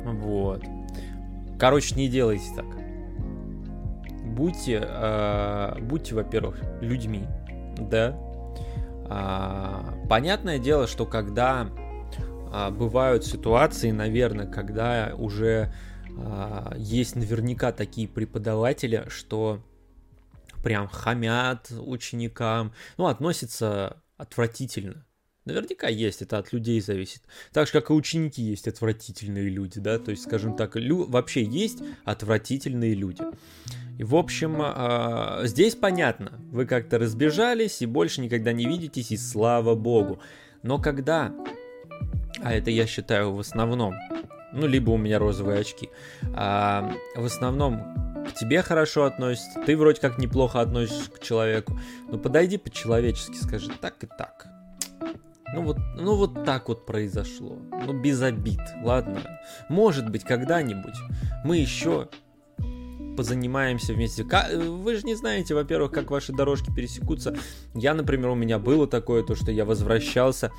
Вот. 0.03 0.61
Короче, 1.57 1.95
не 1.95 2.09
делайте 2.09 2.53
так. 2.53 2.65
Будьте, 4.25 4.81
э, 4.83 5.79
будьте, 5.79 6.15
во-первых, 6.15 6.61
людьми, 6.81 7.25
да. 7.77 8.13
А, 9.13 9.93
понятное 10.07 10.57
дело, 10.57 10.87
что 10.87 11.05
когда 11.05 11.69
а, 12.49 12.71
бывают 12.71 13.25
ситуации, 13.25 13.91
наверное, 13.91 14.47
когда 14.47 15.13
уже 15.17 15.73
а, 16.17 16.73
есть 16.77 17.17
наверняка 17.17 17.73
такие 17.73 18.07
преподаватели, 18.07 19.05
что 19.09 19.61
прям 20.63 20.87
хамят 20.87 21.71
ученикам, 21.71 22.71
ну, 22.97 23.07
относятся 23.07 24.01
отвратительно. 24.15 25.05
Наверняка 25.45 25.87
есть, 25.87 26.21
это 26.21 26.37
от 26.37 26.53
людей 26.53 26.79
зависит. 26.81 27.23
Так 27.51 27.65
же, 27.65 27.73
как 27.73 27.89
и 27.89 27.93
ученики 27.93 28.43
есть 28.43 28.67
отвратительные 28.67 29.49
люди, 29.49 29.79
да, 29.79 29.97
то 29.97 30.11
есть, 30.11 30.23
скажем 30.23 30.55
так, 30.55 30.75
лю- 30.75 31.09
вообще 31.09 31.43
есть 31.43 31.79
отвратительные 32.05 32.93
люди. 32.93 33.23
И, 33.97 34.03
в 34.03 34.15
общем, 34.15 34.61
э- 34.61 35.47
здесь 35.47 35.73
понятно, 35.75 36.39
вы 36.51 36.67
как-то 36.67 36.99
разбежались 36.99 37.81
и 37.81 37.87
больше 37.87 38.21
никогда 38.21 38.53
не 38.53 38.65
видитесь, 38.65 39.11
и 39.11 39.17
слава 39.17 39.73
богу. 39.73 40.19
Но 40.61 40.77
когда, 40.77 41.33
а 42.43 42.53
это 42.53 42.69
я 42.69 42.85
считаю 42.85 43.33
в 43.33 43.39
основном, 43.39 43.95
ну, 44.53 44.67
либо 44.67 44.91
у 44.91 44.97
меня 44.97 45.17
розовые 45.17 45.59
очки, 45.59 45.89
а, 46.35 46.93
в 47.15 47.25
основном 47.25 48.25
к 48.29 48.33
тебе 48.35 48.61
хорошо 48.61 49.05
относятся, 49.05 49.59
ты 49.65 49.75
вроде 49.75 49.99
как 49.99 50.19
неплохо 50.19 50.61
относишься 50.61 51.09
к 51.09 51.19
человеку, 51.19 51.79
но 52.09 52.19
подойди 52.19 52.57
по-человечески, 52.57 53.35
скажи 53.35 53.71
так 53.81 54.03
и 54.03 54.07
так 54.07 54.60
ну 55.53 55.63
вот, 55.63 55.77
ну 55.95 56.15
вот 56.15 56.45
так 56.45 56.69
вот 56.69 56.85
произошло. 56.85 57.57
Ну 57.85 57.93
без 57.93 58.21
обид, 58.21 58.61
ладно. 58.83 59.21
Может 59.69 60.09
быть, 60.09 60.23
когда-нибудь 60.23 60.95
мы 61.43 61.57
еще 61.57 62.09
позанимаемся 63.17 63.93
вместе. 63.93 64.23
Вы 64.23 64.95
же 64.95 65.03
не 65.03 65.15
знаете, 65.15 65.53
во-первых, 65.53 65.91
как 65.91 66.11
ваши 66.11 66.31
дорожки 66.31 66.73
пересекутся. 66.73 67.35
Я, 67.75 67.93
например, 67.93 68.29
у 68.29 68.35
меня 68.35 68.59
было 68.59 68.87
такое, 68.87 69.23
то, 69.23 69.35
что 69.35 69.51
я 69.51 69.65
возвращался 69.65 70.51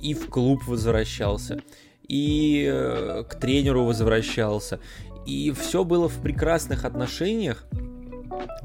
и 0.00 0.14
в 0.14 0.28
клуб 0.28 0.66
возвращался, 0.66 1.60
и 2.06 2.68
э, 2.70 3.24
к 3.28 3.34
тренеру 3.34 3.84
возвращался. 3.84 4.80
И 5.26 5.50
все 5.52 5.84
было 5.84 6.08
в 6.08 6.22
прекрасных 6.22 6.84
отношениях, 6.84 7.66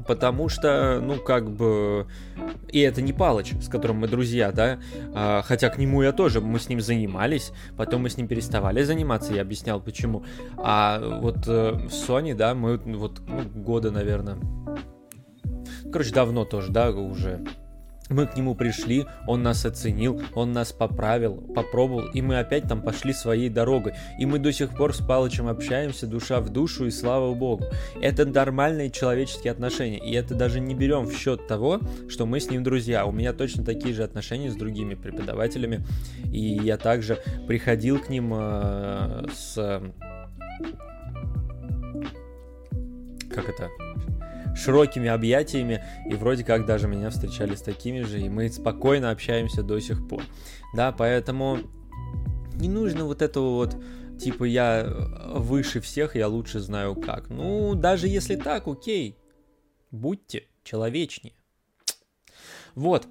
потому 0.06 0.48
что, 0.48 1.00
ну, 1.00 1.16
как 1.16 1.50
бы, 1.50 2.06
и 2.70 2.80
это 2.80 3.02
не 3.02 3.12
Палыч, 3.12 3.54
с 3.60 3.68
которым 3.68 3.98
мы 3.98 4.08
друзья, 4.08 4.52
да, 4.52 4.78
а, 5.14 5.42
хотя 5.42 5.70
к 5.70 5.78
нему 5.78 6.02
я 6.02 6.12
тоже, 6.12 6.40
мы 6.40 6.58
с 6.58 6.68
ним 6.68 6.80
занимались, 6.80 7.52
потом 7.76 8.02
мы 8.02 8.10
с 8.10 8.16
ним 8.16 8.28
переставали 8.28 8.82
заниматься, 8.82 9.34
я 9.34 9.42
объяснял 9.42 9.80
почему. 9.80 10.24
А 10.56 11.00
вот 11.20 11.46
э, 11.46 11.88
с 11.88 12.08
Sony, 12.08 12.34
да, 12.34 12.54
мы 12.54 12.76
вот 12.78 13.20
ну, 13.26 13.42
года, 13.42 13.90
наверное, 13.90 14.36
короче, 15.92 16.12
давно 16.12 16.44
тоже, 16.44 16.72
да, 16.72 16.90
уже 16.90 17.44
мы 18.10 18.26
к 18.26 18.36
нему 18.36 18.54
пришли, 18.54 19.06
он 19.26 19.42
нас 19.42 19.64
оценил, 19.64 20.20
он 20.34 20.52
нас 20.52 20.72
поправил, 20.72 21.36
попробовал, 21.36 22.06
и 22.08 22.20
мы 22.20 22.38
опять 22.38 22.68
там 22.68 22.82
пошли 22.82 23.12
своей 23.12 23.48
дорогой. 23.48 23.94
И 24.18 24.26
мы 24.26 24.38
до 24.38 24.52
сих 24.52 24.70
пор 24.70 24.94
с 24.94 24.98
Палычем 24.98 25.48
общаемся 25.48 26.06
душа 26.06 26.40
в 26.40 26.50
душу, 26.50 26.86
и 26.86 26.90
слава 26.90 27.32
богу. 27.34 27.64
Это 28.00 28.26
нормальные 28.26 28.90
человеческие 28.90 29.52
отношения, 29.52 29.98
и 29.98 30.12
это 30.12 30.34
даже 30.34 30.60
не 30.60 30.74
берем 30.74 31.06
в 31.06 31.14
счет 31.14 31.46
того, 31.46 31.80
что 32.08 32.26
мы 32.26 32.40
с 32.40 32.50
ним 32.50 32.62
друзья. 32.62 33.06
У 33.06 33.12
меня 33.12 33.32
точно 33.32 33.64
такие 33.64 33.94
же 33.94 34.02
отношения 34.02 34.50
с 34.50 34.54
другими 34.54 34.94
преподавателями, 34.94 35.84
и 36.30 36.40
я 36.40 36.76
также 36.76 37.18
приходил 37.46 37.98
к 37.98 38.08
ним 38.08 38.32
э, 38.34 39.26
с... 39.34 39.82
Как 43.30 43.48
это? 43.48 43.68
Широкими 44.54 45.08
объятиями, 45.08 45.84
и 46.08 46.14
вроде 46.14 46.44
как 46.44 46.66
даже 46.66 46.88
меня 46.88 47.10
встречали 47.10 47.54
с 47.54 47.62
такими 47.62 48.02
же, 48.02 48.20
и 48.20 48.28
мы 48.28 48.48
спокойно 48.48 49.10
общаемся 49.10 49.62
до 49.62 49.80
сих 49.80 50.06
пор. 50.08 50.22
Да, 50.74 50.92
поэтому 50.92 51.58
не 52.54 52.68
нужно 52.68 53.04
вот 53.04 53.22
этого 53.22 53.50
вот 53.54 53.76
типа 54.18 54.44
я 54.44 54.86
выше 55.34 55.80
всех, 55.80 56.16
я 56.16 56.28
лучше 56.28 56.60
знаю 56.60 56.94
как. 56.94 57.30
Ну, 57.30 57.74
даже 57.74 58.08
если 58.08 58.36
так, 58.36 58.68
окей. 58.68 59.18
Будьте 59.90 60.48
человечнее. 60.62 61.34
Вот. 62.74 63.06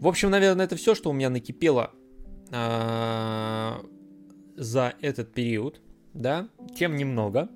В 0.00 0.06
общем, 0.06 0.30
наверное, 0.30 0.64
это 0.64 0.76
все, 0.76 0.94
что 0.94 1.10
у 1.10 1.12
меня 1.12 1.30
накипело 1.30 1.90
а, 2.50 3.84
за 4.56 4.94
этот 5.00 5.32
период. 5.32 5.80
Да, 6.12 6.48
тем 6.76 6.96
немного. 6.96 7.48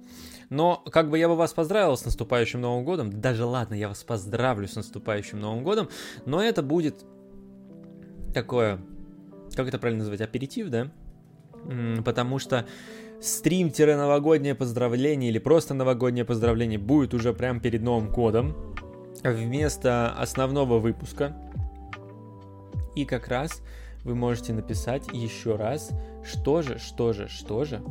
Но 0.50 0.82
как 0.90 1.11
бы 1.11 1.18
я 1.18 1.28
бы 1.28 1.37
вас 1.37 1.52
поздравил 1.52 1.96
с 1.96 2.04
наступающим 2.04 2.61
Новым 2.61 2.84
годом, 2.84 3.20
даже 3.20 3.44
ладно, 3.44 3.74
я 3.74 3.88
вас 3.88 4.02
поздравлю 4.02 4.66
с 4.66 4.76
наступающим 4.76 5.40
Новым 5.40 5.62
годом, 5.62 5.88
но 6.24 6.42
это 6.42 6.62
будет 6.62 7.04
такое, 8.32 8.80
как 9.54 9.68
это 9.68 9.78
правильно 9.78 10.00
называть, 10.00 10.22
аперитив, 10.22 10.70
да? 10.70 10.90
Потому 12.04 12.38
что 12.38 12.66
стрим-новогоднее 13.20 14.54
поздравление 14.54 15.30
или 15.30 15.38
просто 15.38 15.74
новогоднее 15.74 16.24
поздравление 16.24 16.78
будет 16.78 17.12
уже 17.12 17.34
прямо 17.34 17.61
перед 17.61 17.82
Новым 17.82 18.11
годом 18.11 18.74
вместо 19.22 20.11
основного 20.12 20.78
выпуска. 20.78 21.37
И 22.94 23.04
как 23.04 23.28
раз 23.28 23.62
вы 24.04 24.14
можете 24.14 24.52
написать 24.54 25.08
еще 25.12 25.56
раз, 25.56 25.90
что 26.24 26.62
же, 26.62 26.78
что 26.78 27.12
же, 27.12 27.28
что 27.28 27.64
же 27.64 27.82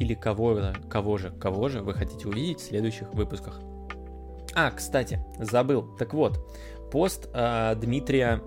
или 0.00 0.14
кого, 0.14 0.72
кого 0.88 1.18
же, 1.18 1.30
кого 1.30 1.68
же 1.68 1.82
вы 1.82 1.92
хотите 1.94 2.26
увидеть 2.26 2.58
в 2.58 2.64
следующих 2.64 3.12
выпусках. 3.12 3.60
А, 4.54 4.70
кстати, 4.70 5.20
забыл. 5.38 5.94
Так 5.98 6.14
вот, 6.14 6.40
пост 6.90 7.28
э, 7.32 7.74
Дмитрия 7.76 8.40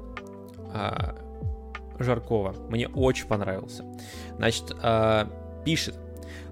э, 0.73 1.15
Жаркова 1.99 2.55
мне 2.69 2.87
очень 2.89 3.27
понравился. 3.27 3.85
Значит, 4.35 4.75
э, 4.81 5.25
пишет. 5.63 5.95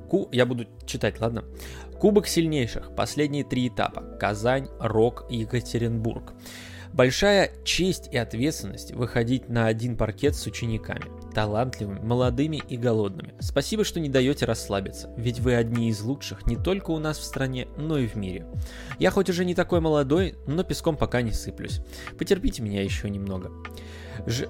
Ку... 0.08 0.30
Я 0.32 0.46
буду 0.46 0.68
читать, 0.86 1.20
ладно? 1.20 1.44
Кубок 2.00 2.28
сильнейших. 2.28 2.96
Последние 2.96 3.44
три 3.44 3.68
этапа. 3.68 4.02
Казань, 4.20 4.68
Рок, 4.80 5.26
Екатеринбург. 5.32 6.34
Большая 6.94 7.52
честь 7.64 8.08
и 8.12 8.18
ответственность 8.18 8.94
выходить 8.94 9.50
на 9.50 9.66
один 9.66 9.98
паркет 9.98 10.36
с 10.36 10.46
учениками. 10.46 11.06
Талантливыми, 11.34 12.00
молодыми 12.00 12.62
и 12.67 12.78
голодными. 12.78 13.34
Спасибо, 13.39 13.84
что 13.84 14.00
не 14.00 14.10
даете 14.10 14.46
расслабиться, 14.46 15.10
ведь 15.17 15.39
вы 15.39 15.56
одни 15.56 15.89
из 15.89 16.02
лучших 16.02 16.46
не 16.46 16.56
только 16.56 16.91
у 16.91 17.00
нас 17.00 17.17
в 17.17 17.24
стране, 17.24 17.67
но 17.78 17.98
и 17.98 18.08
в 18.08 18.15
мире. 18.15 18.46
Я 19.00 19.12
хоть 19.12 19.30
уже 19.30 19.46
не 19.46 19.56
такой 19.56 19.82
молодой, 19.82 20.36
но 20.48 20.63
песком 20.63 20.98
пока 20.98 21.22
не 21.22 21.32
сыплюсь. 21.32 21.82
Потерпите 22.17 22.62
меня 22.62 22.84
еще 22.84 23.10
немного. 23.10 23.52
Ж... 24.26 24.48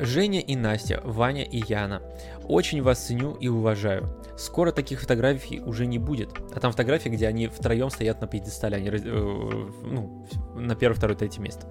Женя 0.00 0.40
и 0.40 0.56
Настя, 0.56 1.00
Ваня 1.04 1.44
и 1.44 1.62
Яна. 1.68 2.02
Очень 2.44 2.82
вас 2.82 3.06
ценю 3.06 3.34
и 3.34 3.48
уважаю. 3.48 4.16
Скоро 4.36 4.72
таких 4.72 5.00
фотографий 5.00 5.60
уже 5.60 5.86
не 5.86 5.98
будет. 5.98 6.30
А 6.54 6.60
там 6.60 6.72
фотографии, 6.72 7.08
где 7.08 7.28
они 7.28 7.46
втроем 7.46 7.90
стоят 7.90 8.20
на 8.20 8.26
пьедестале, 8.26 8.78
они, 8.78 8.88
э, 8.88 9.68
ну, 9.84 10.26
на 10.54 10.74
первое, 10.74 10.96
второе, 10.96 11.16
третье 11.16 11.40
место 11.40 11.66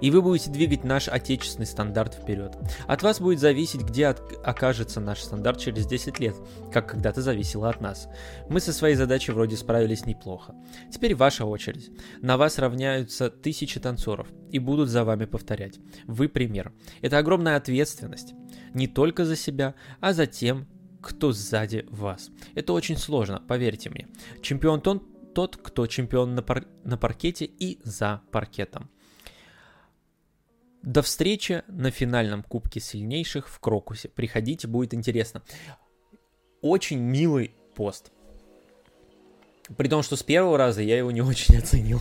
и 0.00 0.10
вы 0.10 0.22
будете 0.22 0.50
двигать 0.50 0.84
наш 0.84 1.08
отечественный 1.08 1.66
стандарт 1.66 2.14
вперед. 2.14 2.56
От 2.86 3.02
вас 3.02 3.20
будет 3.20 3.40
зависеть, 3.40 3.82
где 3.82 4.06
от- 4.06 4.32
окажется 4.44 5.00
наш 5.00 5.20
стандарт 5.20 5.58
через 5.58 5.86
10 5.86 6.18
лет, 6.20 6.36
как 6.72 6.88
когда-то 6.88 7.22
зависело 7.22 7.68
от 7.68 7.80
нас. 7.80 8.08
Мы 8.48 8.60
со 8.60 8.72
своей 8.72 8.94
задачей 8.94 9.32
вроде 9.32 9.56
справились 9.56 10.06
неплохо. 10.06 10.54
Теперь 10.92 11.14
ваша 11.14 11.44
очередь. 11.44 11.90
На 12.20 12.36
вас 12.36 12.58
равняются 12.58 13.30
тысячи 13.30 13.80
танцоров 13.80 14.28
и 14.50 14.58
будут 14.58 14.88
за 14.88 15.04
вами 15.04 15.24
повторять. 15.24 15.78
Вы 16.06 16.28
пример. 16.28 16.72
Это 17.02 17.18
огромная 17.18 17.56
ответственность. 17.56 18.34
Не 18.74 18.86
только 18.86 19.24
за 19.24 19.36
себя, 19.36 19.74
а 20.00 20.12
за 20.12 20.26
тем, 20.26 20.66
кто 21.00 21.32
сзади 21.32 21.86
вас. 21.90 22.30
Это 22.54 22.72
очень 22.72 22.96
сложно, 22.96 23.40
поверьте 23.46 23.88
мне. 23.90 24.08
Чемпион 24.42 24.80
тот, 24.80 25.02
тот 25.34 25.56
кто 25.56 25.86
чемпион 25.86 26.34
на, 26.34 26.42
пар- 26.42 26.66
на 26.84 26.98
паркете 26.98 27.44
и 27.44 27.78
за 27.84 28.20
паркетом. 28.32 28.90
До 30.82 31.02
встречи 31.02 31.64
на 31.68 31.90
финальном 31.90 32.42
Кубке 32.42 32.80
сильнейших 32.80 33.48
в 33.48 33.58
Крокусе. 33.58 34.08
Приходите, 34.08 34.68
будет 34.68 34.94
интересно. 34.94 35.42
Очень 36.60 36.98
милый 36.98 37.54
пост. 37.74 38.12
При 39.76 39.88
том, 39.88 40.02
что 40.02 40.16
с 40.16 40.22
первого 40.22 40.56
раза 40.56 40.82
я 40.82 40.96
его 40.96 41.10
не 41.10 41.20
очень 41.20 41.56
оценил. 41.58 42.00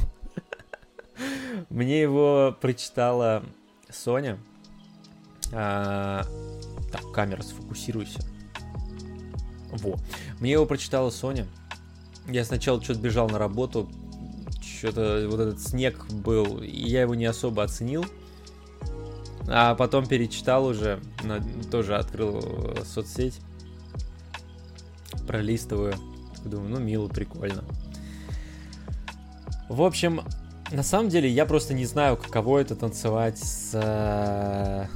Мне 1.70 2.02
его 2.02 2.56
прочитала 2.62 3.44
Соня. 3.90 4.40
А, 5.52 6.24
так, 6.92 7.12
камера, 7.12 7.42
сфокусируйся. 7.42 8.20
Во. 9.72 9.96
Мне 10.40 10.54
его 10.54 10.66
прочитала 10.66 11.10
Соня. 11.10 11.48
Я 12.28 12.46
сначала 12.46 12.82
что-то 12.82 13.00
бежал 13.00 13.30
на 13.30 13.38
работу. 13.38 13.90
Что-то 14.62 15.28
вот 15.30 15.40
этот 15.40 15.62
снег 15.62 16.06
был, 16.12 16.62
и 16.62 16.68
я 16.68 17.02
его 17.02 17.16
не 17.16 17.26
особо 17.26 17.64
оценил. 17.64 18.06
А 19.48 19.76
потом 19.76 20.06
перечитал 20.06 20.66
уже, 20.66 21.00
тоже 21.72 21.96
открыл 21.96 22.40
э, 22.40 22.84
соцсеть, 22.84 23.40
пролистываю, 25.26 25.96
думаю, 26.44 26.72
ну 26.72 26.80
мило, 26.80 27.08
прикольно. 27.08 27.64
В 29.70 29.82
общем, 29.82 30.22
на 30.72 30.84
самом 30.84 31.10
деле 31.10 31.30
я 31.30 31.46
просто 31.46 31.74
не 31.74 31.86
знаю, 31.86 32.18
каково 32.18 32.60
это 32.60 32.76
танцевать 32.76 33.38
с 33.38 33.72
э, 33.74 34.88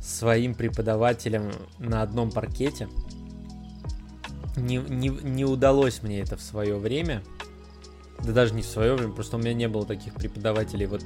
своим 0.00 0.54
преподавателем 0.54 1.52
на 1.78 2.02
одном 2.02 2.30
паркете. 2.30 2.88
Не, 4.56 4.76
не, 4.76 5.08
не 5.08 5.44
удалось 5.44 6.02
мне 6.02 6.20
это 6.20 6.36
в 6.36 6.42
свое 6.42 6.76
время 6.76 7.22
да 8.24 8.32
даже 8.32 8.54
не 8.54 8.62
в 8.62 8.66
свое 8.66 8.94
время, 8.94 9.12
просто 9.12 9.36
у 9.36 9.40
меня 9.40 9.54
не 9.54 9.68
было 9.68 9.86
таких 9.86 10.14
преподавателей 10.14 10.86
вот 10.86 11.04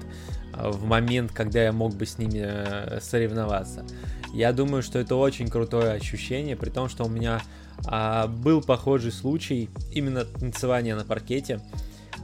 а, 0.52 0.70
в 0.70 0.84
момент, 0.84 1.32
когда 1.32 1.62
я 1.62 1.72
мог 1.72 1.94
бы 1.94 2.06
с 2.06 2.18
ними 2.18 2.42
э, 2.42 3.00
соревноваться. 3.00 3.84
Я 4.32 4.52
думаю, 4.52 4.82
что 4.82 4.98
это 4.98 5.16
очень 5.16 5.48
крутое 5.48 5.92
ощущение, 5.92 6.56
при 6.56 6.70
том, 6.70 6.88
что 6.88 7.04
у 7.04 7.08
меня 7.08 7.42
а, 7.84 8.26
был 8.26 8.62
похожий 8.62 9.12
случай 9.12 9.68
именно 9.90 10.24
танцевания 10.24 10.96
на 10.96 11.04
паркете. 11.04 11.60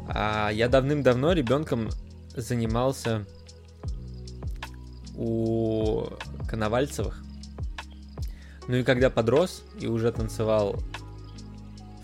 А, 0.08 0.50
я 0.50 0.68
давным-давно 0.68 1.32
ребенком 1.32 1.90
занимался 2.34 3.26
у 5.16 6.06
Коновальцевых. 6.48 7.22
Ну 8.68 8.76
и 8.76 8.82
когда 8.84 9.10
подрос 9.10 9.64
и 9.80 9.86
уже 9.86 10.12
танцевал 10.12 10.76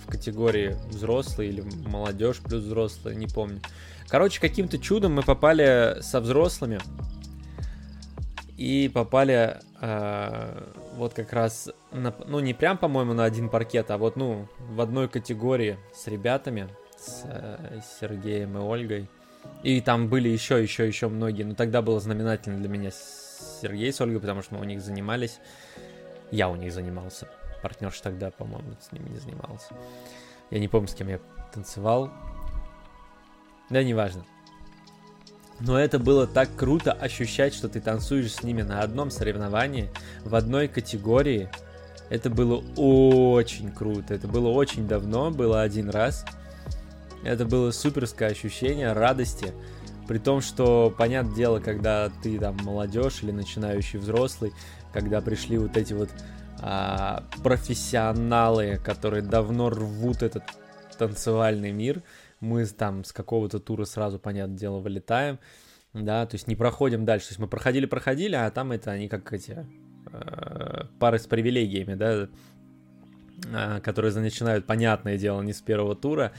категории 0.06 0.76
взрослый 0.88 1.48
или 1.48 1.62
молодежь 1.86 2.38
плюс 2.38 2.62
взрослые, 2.62 3.16
не 3.16 3.26
помню. 3.26 3.60
Короче, 4.08 4.40
каким-то 4.40 4.78
чудом 4.78 5.14
мы 5.14 5.22
попали 5.22 5.96
со 6.00 6.20
взрослыми 6.20 6.78
и 8.56 8.90
попали 8.92 9.58
э, 9.80 10.62
вот 10.96 11.14
как 11.14 11.32
раз, 11.32 11.70
на, 11.90 12.14
ну 12.26 12.40
не 12.40 12.54
прям, 12.54 12.78
по-моему, 12.78 13.14
на 13.14 13.24
один 13.24 13.48
паркет, 13.48 13.90
а 13.90 13.98
вот, 13.98 14.16
ну, 14.16 14.48
в 14.58 14.80
одной 14.80 15.08
категории 15.08 15.78
с 15.92 16.06
ребятами, 16.06 16.68
с 16.96 17.22
э, 17.24 17.80
Сергеем 18.00 18.56
и 18.56 18.60
Ольгой. 18.60 19.08
И 19.62 19.80
там 19.80 20.08
были 20.08 20.28
еще, 20.28 20.62
еще, 20.62 20.86
еще 20.86 21.08
многие. 21.08 21.42
Но 21.42 21.54
тогда 21.54 21.82
было 21.82 22.00
знаменательно 22.00 22.60
для 22.60 22.68
меня 22.68 22.90
Сергей 23.60 23.92
с 23.92 24.00
Ольгой, 24.00 24.20
потому 24.20 24.42
что 24.42 24.54
мы 24.54 24.60
у 24.60 24.64
них 24.64 24.80
занимались. 24.80 25.38
Я 26.30 26.48
у 26.48 26.56
них 26.56 26.72
занимался 26.72 27.28
партнерша 27.64 28.02
тогда, 28.02 28.30
по-моему, 28.30 28.76
с 28.78 28.92
ними 28.92 29.08
не 29.08 29.16
занимался. 29.16 29.74
Я 30.50 30.58
не 30.58 30.68
помню, 30.68 30.86
с 30.86 30.94
кем 30.94 31.08
я 31.08 31.18
танцевал. 31.50 32.10
Да, 33.70 33.82
неважно. 33.82 34.26
Но 35.60 35.80
это 35.80 35.98
было 35.98 36.26
так 36.26 36.54
круто 36.56 36.92
ощущать, 36.92 37.54
что 37.54 37.70
ты 37.70 37.80
танцуешь 37.80 38.34
с 38.34 38.42
ними 38.42 38.60
на 38.60 38.82
одном 38.82 39.10
соревновании, 39.10 39.90
в 40.24 40.34
одной 40.34 40.68
категории. 40.68 41.48
Это 42.10 42.28
было 42.28 42.62
очень 42.76 43.72
круто. 43.72 44.12
Это 44.12 44.28
было 44.28 44.50
очень 44.50 44.86
давно, 44.86 45.30
было 45.30 45.62
один 45.62 45.88
раз. 45.88 46.26
Это 47.22 47.46
было 47.46 47.70
суперское 47.70 48.28
ощущение 48.28 48.92
радости. 48.92 49.54
При 50.06 50.18
том, 50.18 50.42
что, 50.42 50.94
понятное 50.98 51.34
дело, 51.34 51.60
когда 51.60 52.10
ты 52.22 52.38
там 52.38 52.58
молодежь 52.58 53.22
или 53.22 53.30
начинающий 53.30 53.98
взрослый, 53.98 54.52
когда 54.92 55.22
пришли 55.22 55.56
вот 55.56 55.78
эти 55.78 55.94
вот 55.94 56.10
а, 56.60 57.24
профессионалы, 57.42 58.78
которые 58.82 59.22
давно 59.22 59.70
рвут 59.70 60.22
этот 60.22 60.44
танцевальный 60.98 61.72
мир. 61.72 62.02
Мы 62.40 62.66
там 62.66 63.04
с 63.04 63.12
какого-то 63.12 63.58
тура 63.58 63.84
сразу, 63.84 64.18
понятное 64.18 64.58
дело, 64.58 64.78
вылетаем, 64.78 65.38
да, 65.92 66.26
то 66.26 66.34
есть 66.34 66.46
не 66.46 66.56
проходим 66.56 67.04
дальше. 67.04 67.28
То 67.28 67.32
есть 67.32 67.40
мы 67.40 67.48
проходили-проходили, 67.48 68.34
а 68.34 68.50
там 68.50 68.72
это 68.72 68.90
они 68.90 69.08
как 69.08 69.32
эти 69.32 69.66
э, 70.12 70.84
пары 70.98 71.18
с 71.18 71.26
привилегиями, 71.26 71.94
да, 71.94 72.28
э, 73.46 73.80
которые 73.80 74.14
начинают, 74.14 74.66
понятное 74.66 75.16
дело, 75.16 75.40
не 75.42 75.52
с 75.52 75.60
первого 75.60 75.94
тура. 75.94 76.32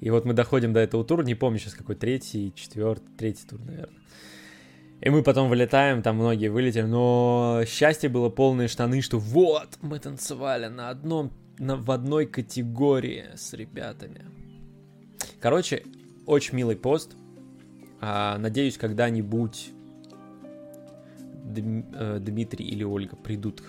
И 0.00 0.10
вот 0.10 0.24
мы 0.24 0.32
доходим 0.32 0.72
до 0.72 0.80
этого 0.80 1.04
тура, 1.04 1.24
не 1.24 1.34
помню 1.34 1.58
сейчас 1.58 1.74
какой, 1.74 1.96
третий, 1.96 2.52
четвертый, 2.54 3.08
третий 3.16 3.46
тур, 3.48 3.60
наверное. 3.60 3.98
И 5.00 5.10
мы 5.10 5.22
потом 5.22 5.48
вылетаем, 5.48 6.02
там 6.02 6.16
многие 6.16 6.48
вылетели, 6.48 6.82
но 6.82 7.62
счастье 7.66 8.08
было 8.08 8.30
полные 8.30 8.66
штаны, 8.66 9.00
что 9.00 9.18
вот, 9.18 9.78
мы 9.80 10.00
танцевали 10.00 10.66
на 10.66 10.90
одном, 10.90 11.32
на, 11.58 11.76
в 11.76 11.90
одной 11.90 12.26
категории 12.26 13.26
с 13.36 13.52
ребятами. 13.52 14.24
Короче, 15.40 15.84
очень 16.26 16.56
милый 16.56 16.76
пост. 16.76 17.14
А, 18.00 18.38
надеюсь, 18.38 18.76
когда-нибудь 18.76 19.70
Дм, 21.44 21.86
э, 21.94 22.18
Дмитрий 22.20 22.66
или 22.66 22.82
Ольга 22.82 23.16
придут 23.16 23.62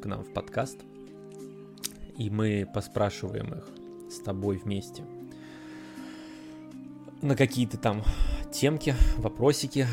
к 0.00 0.06
нам 0.06 0.22
в 0.22 0.32
подкаст, 0.32 0.78
и 2.16 2.30
мы 2.30 2.68
поспрашиваем 2.72 3.52
их 3.52 3.68
с 4.10 4.20
тобой 4.20 4.58
вместе 4.58 5.02
на 7.22 7.36
какие-то 7.36 7.78
там 7.78 8.02
темки, 8.52 8.94
вопросики, 9.16 9.86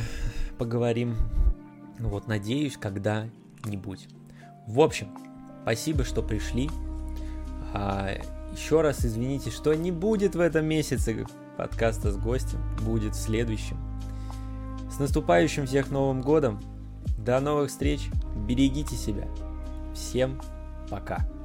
поговорим. 0.59 1.15
Ну 1.97 2.09
вот, 2.09 2.27
надеюсь, 2.27 2.77
когда-нибудь. 2.77 4.07
В 4.67 4.79
общем, 4.81 5.07
спасибо, 5.63 6.03
что 6.03 6.21
пришли. 6.21 6.69
А, 7.73 8.11
еще 8.51 8.81
раз 8.81 9.03
извините, 9.03 9.49
что 9.49 9.73
не 9.73 9.91
будет 9.91 10.35
в 10.35 10.39
этом 10.39 10.65
месяце 10.65 11.25
подкаста 11.57 12.11
с 12.11 12.17
гостем, 12.17 12.59
будет 12.81 13.15
в 13.15 13.19
следующем. 13.19 13.77
С 14.91 14.99
наступающим 14.99 15.65
всех 15.65 15.89
Новым 15.89 16.21
Годом! 16.21 16.59
До 17.17 17.39
новых 17.39 17.69
встреч! 17.69 18.09
Берегите 18.47 18.95
себя! 18.95 19.27
Всем 19.93 20.39
пока! 20.89 21.38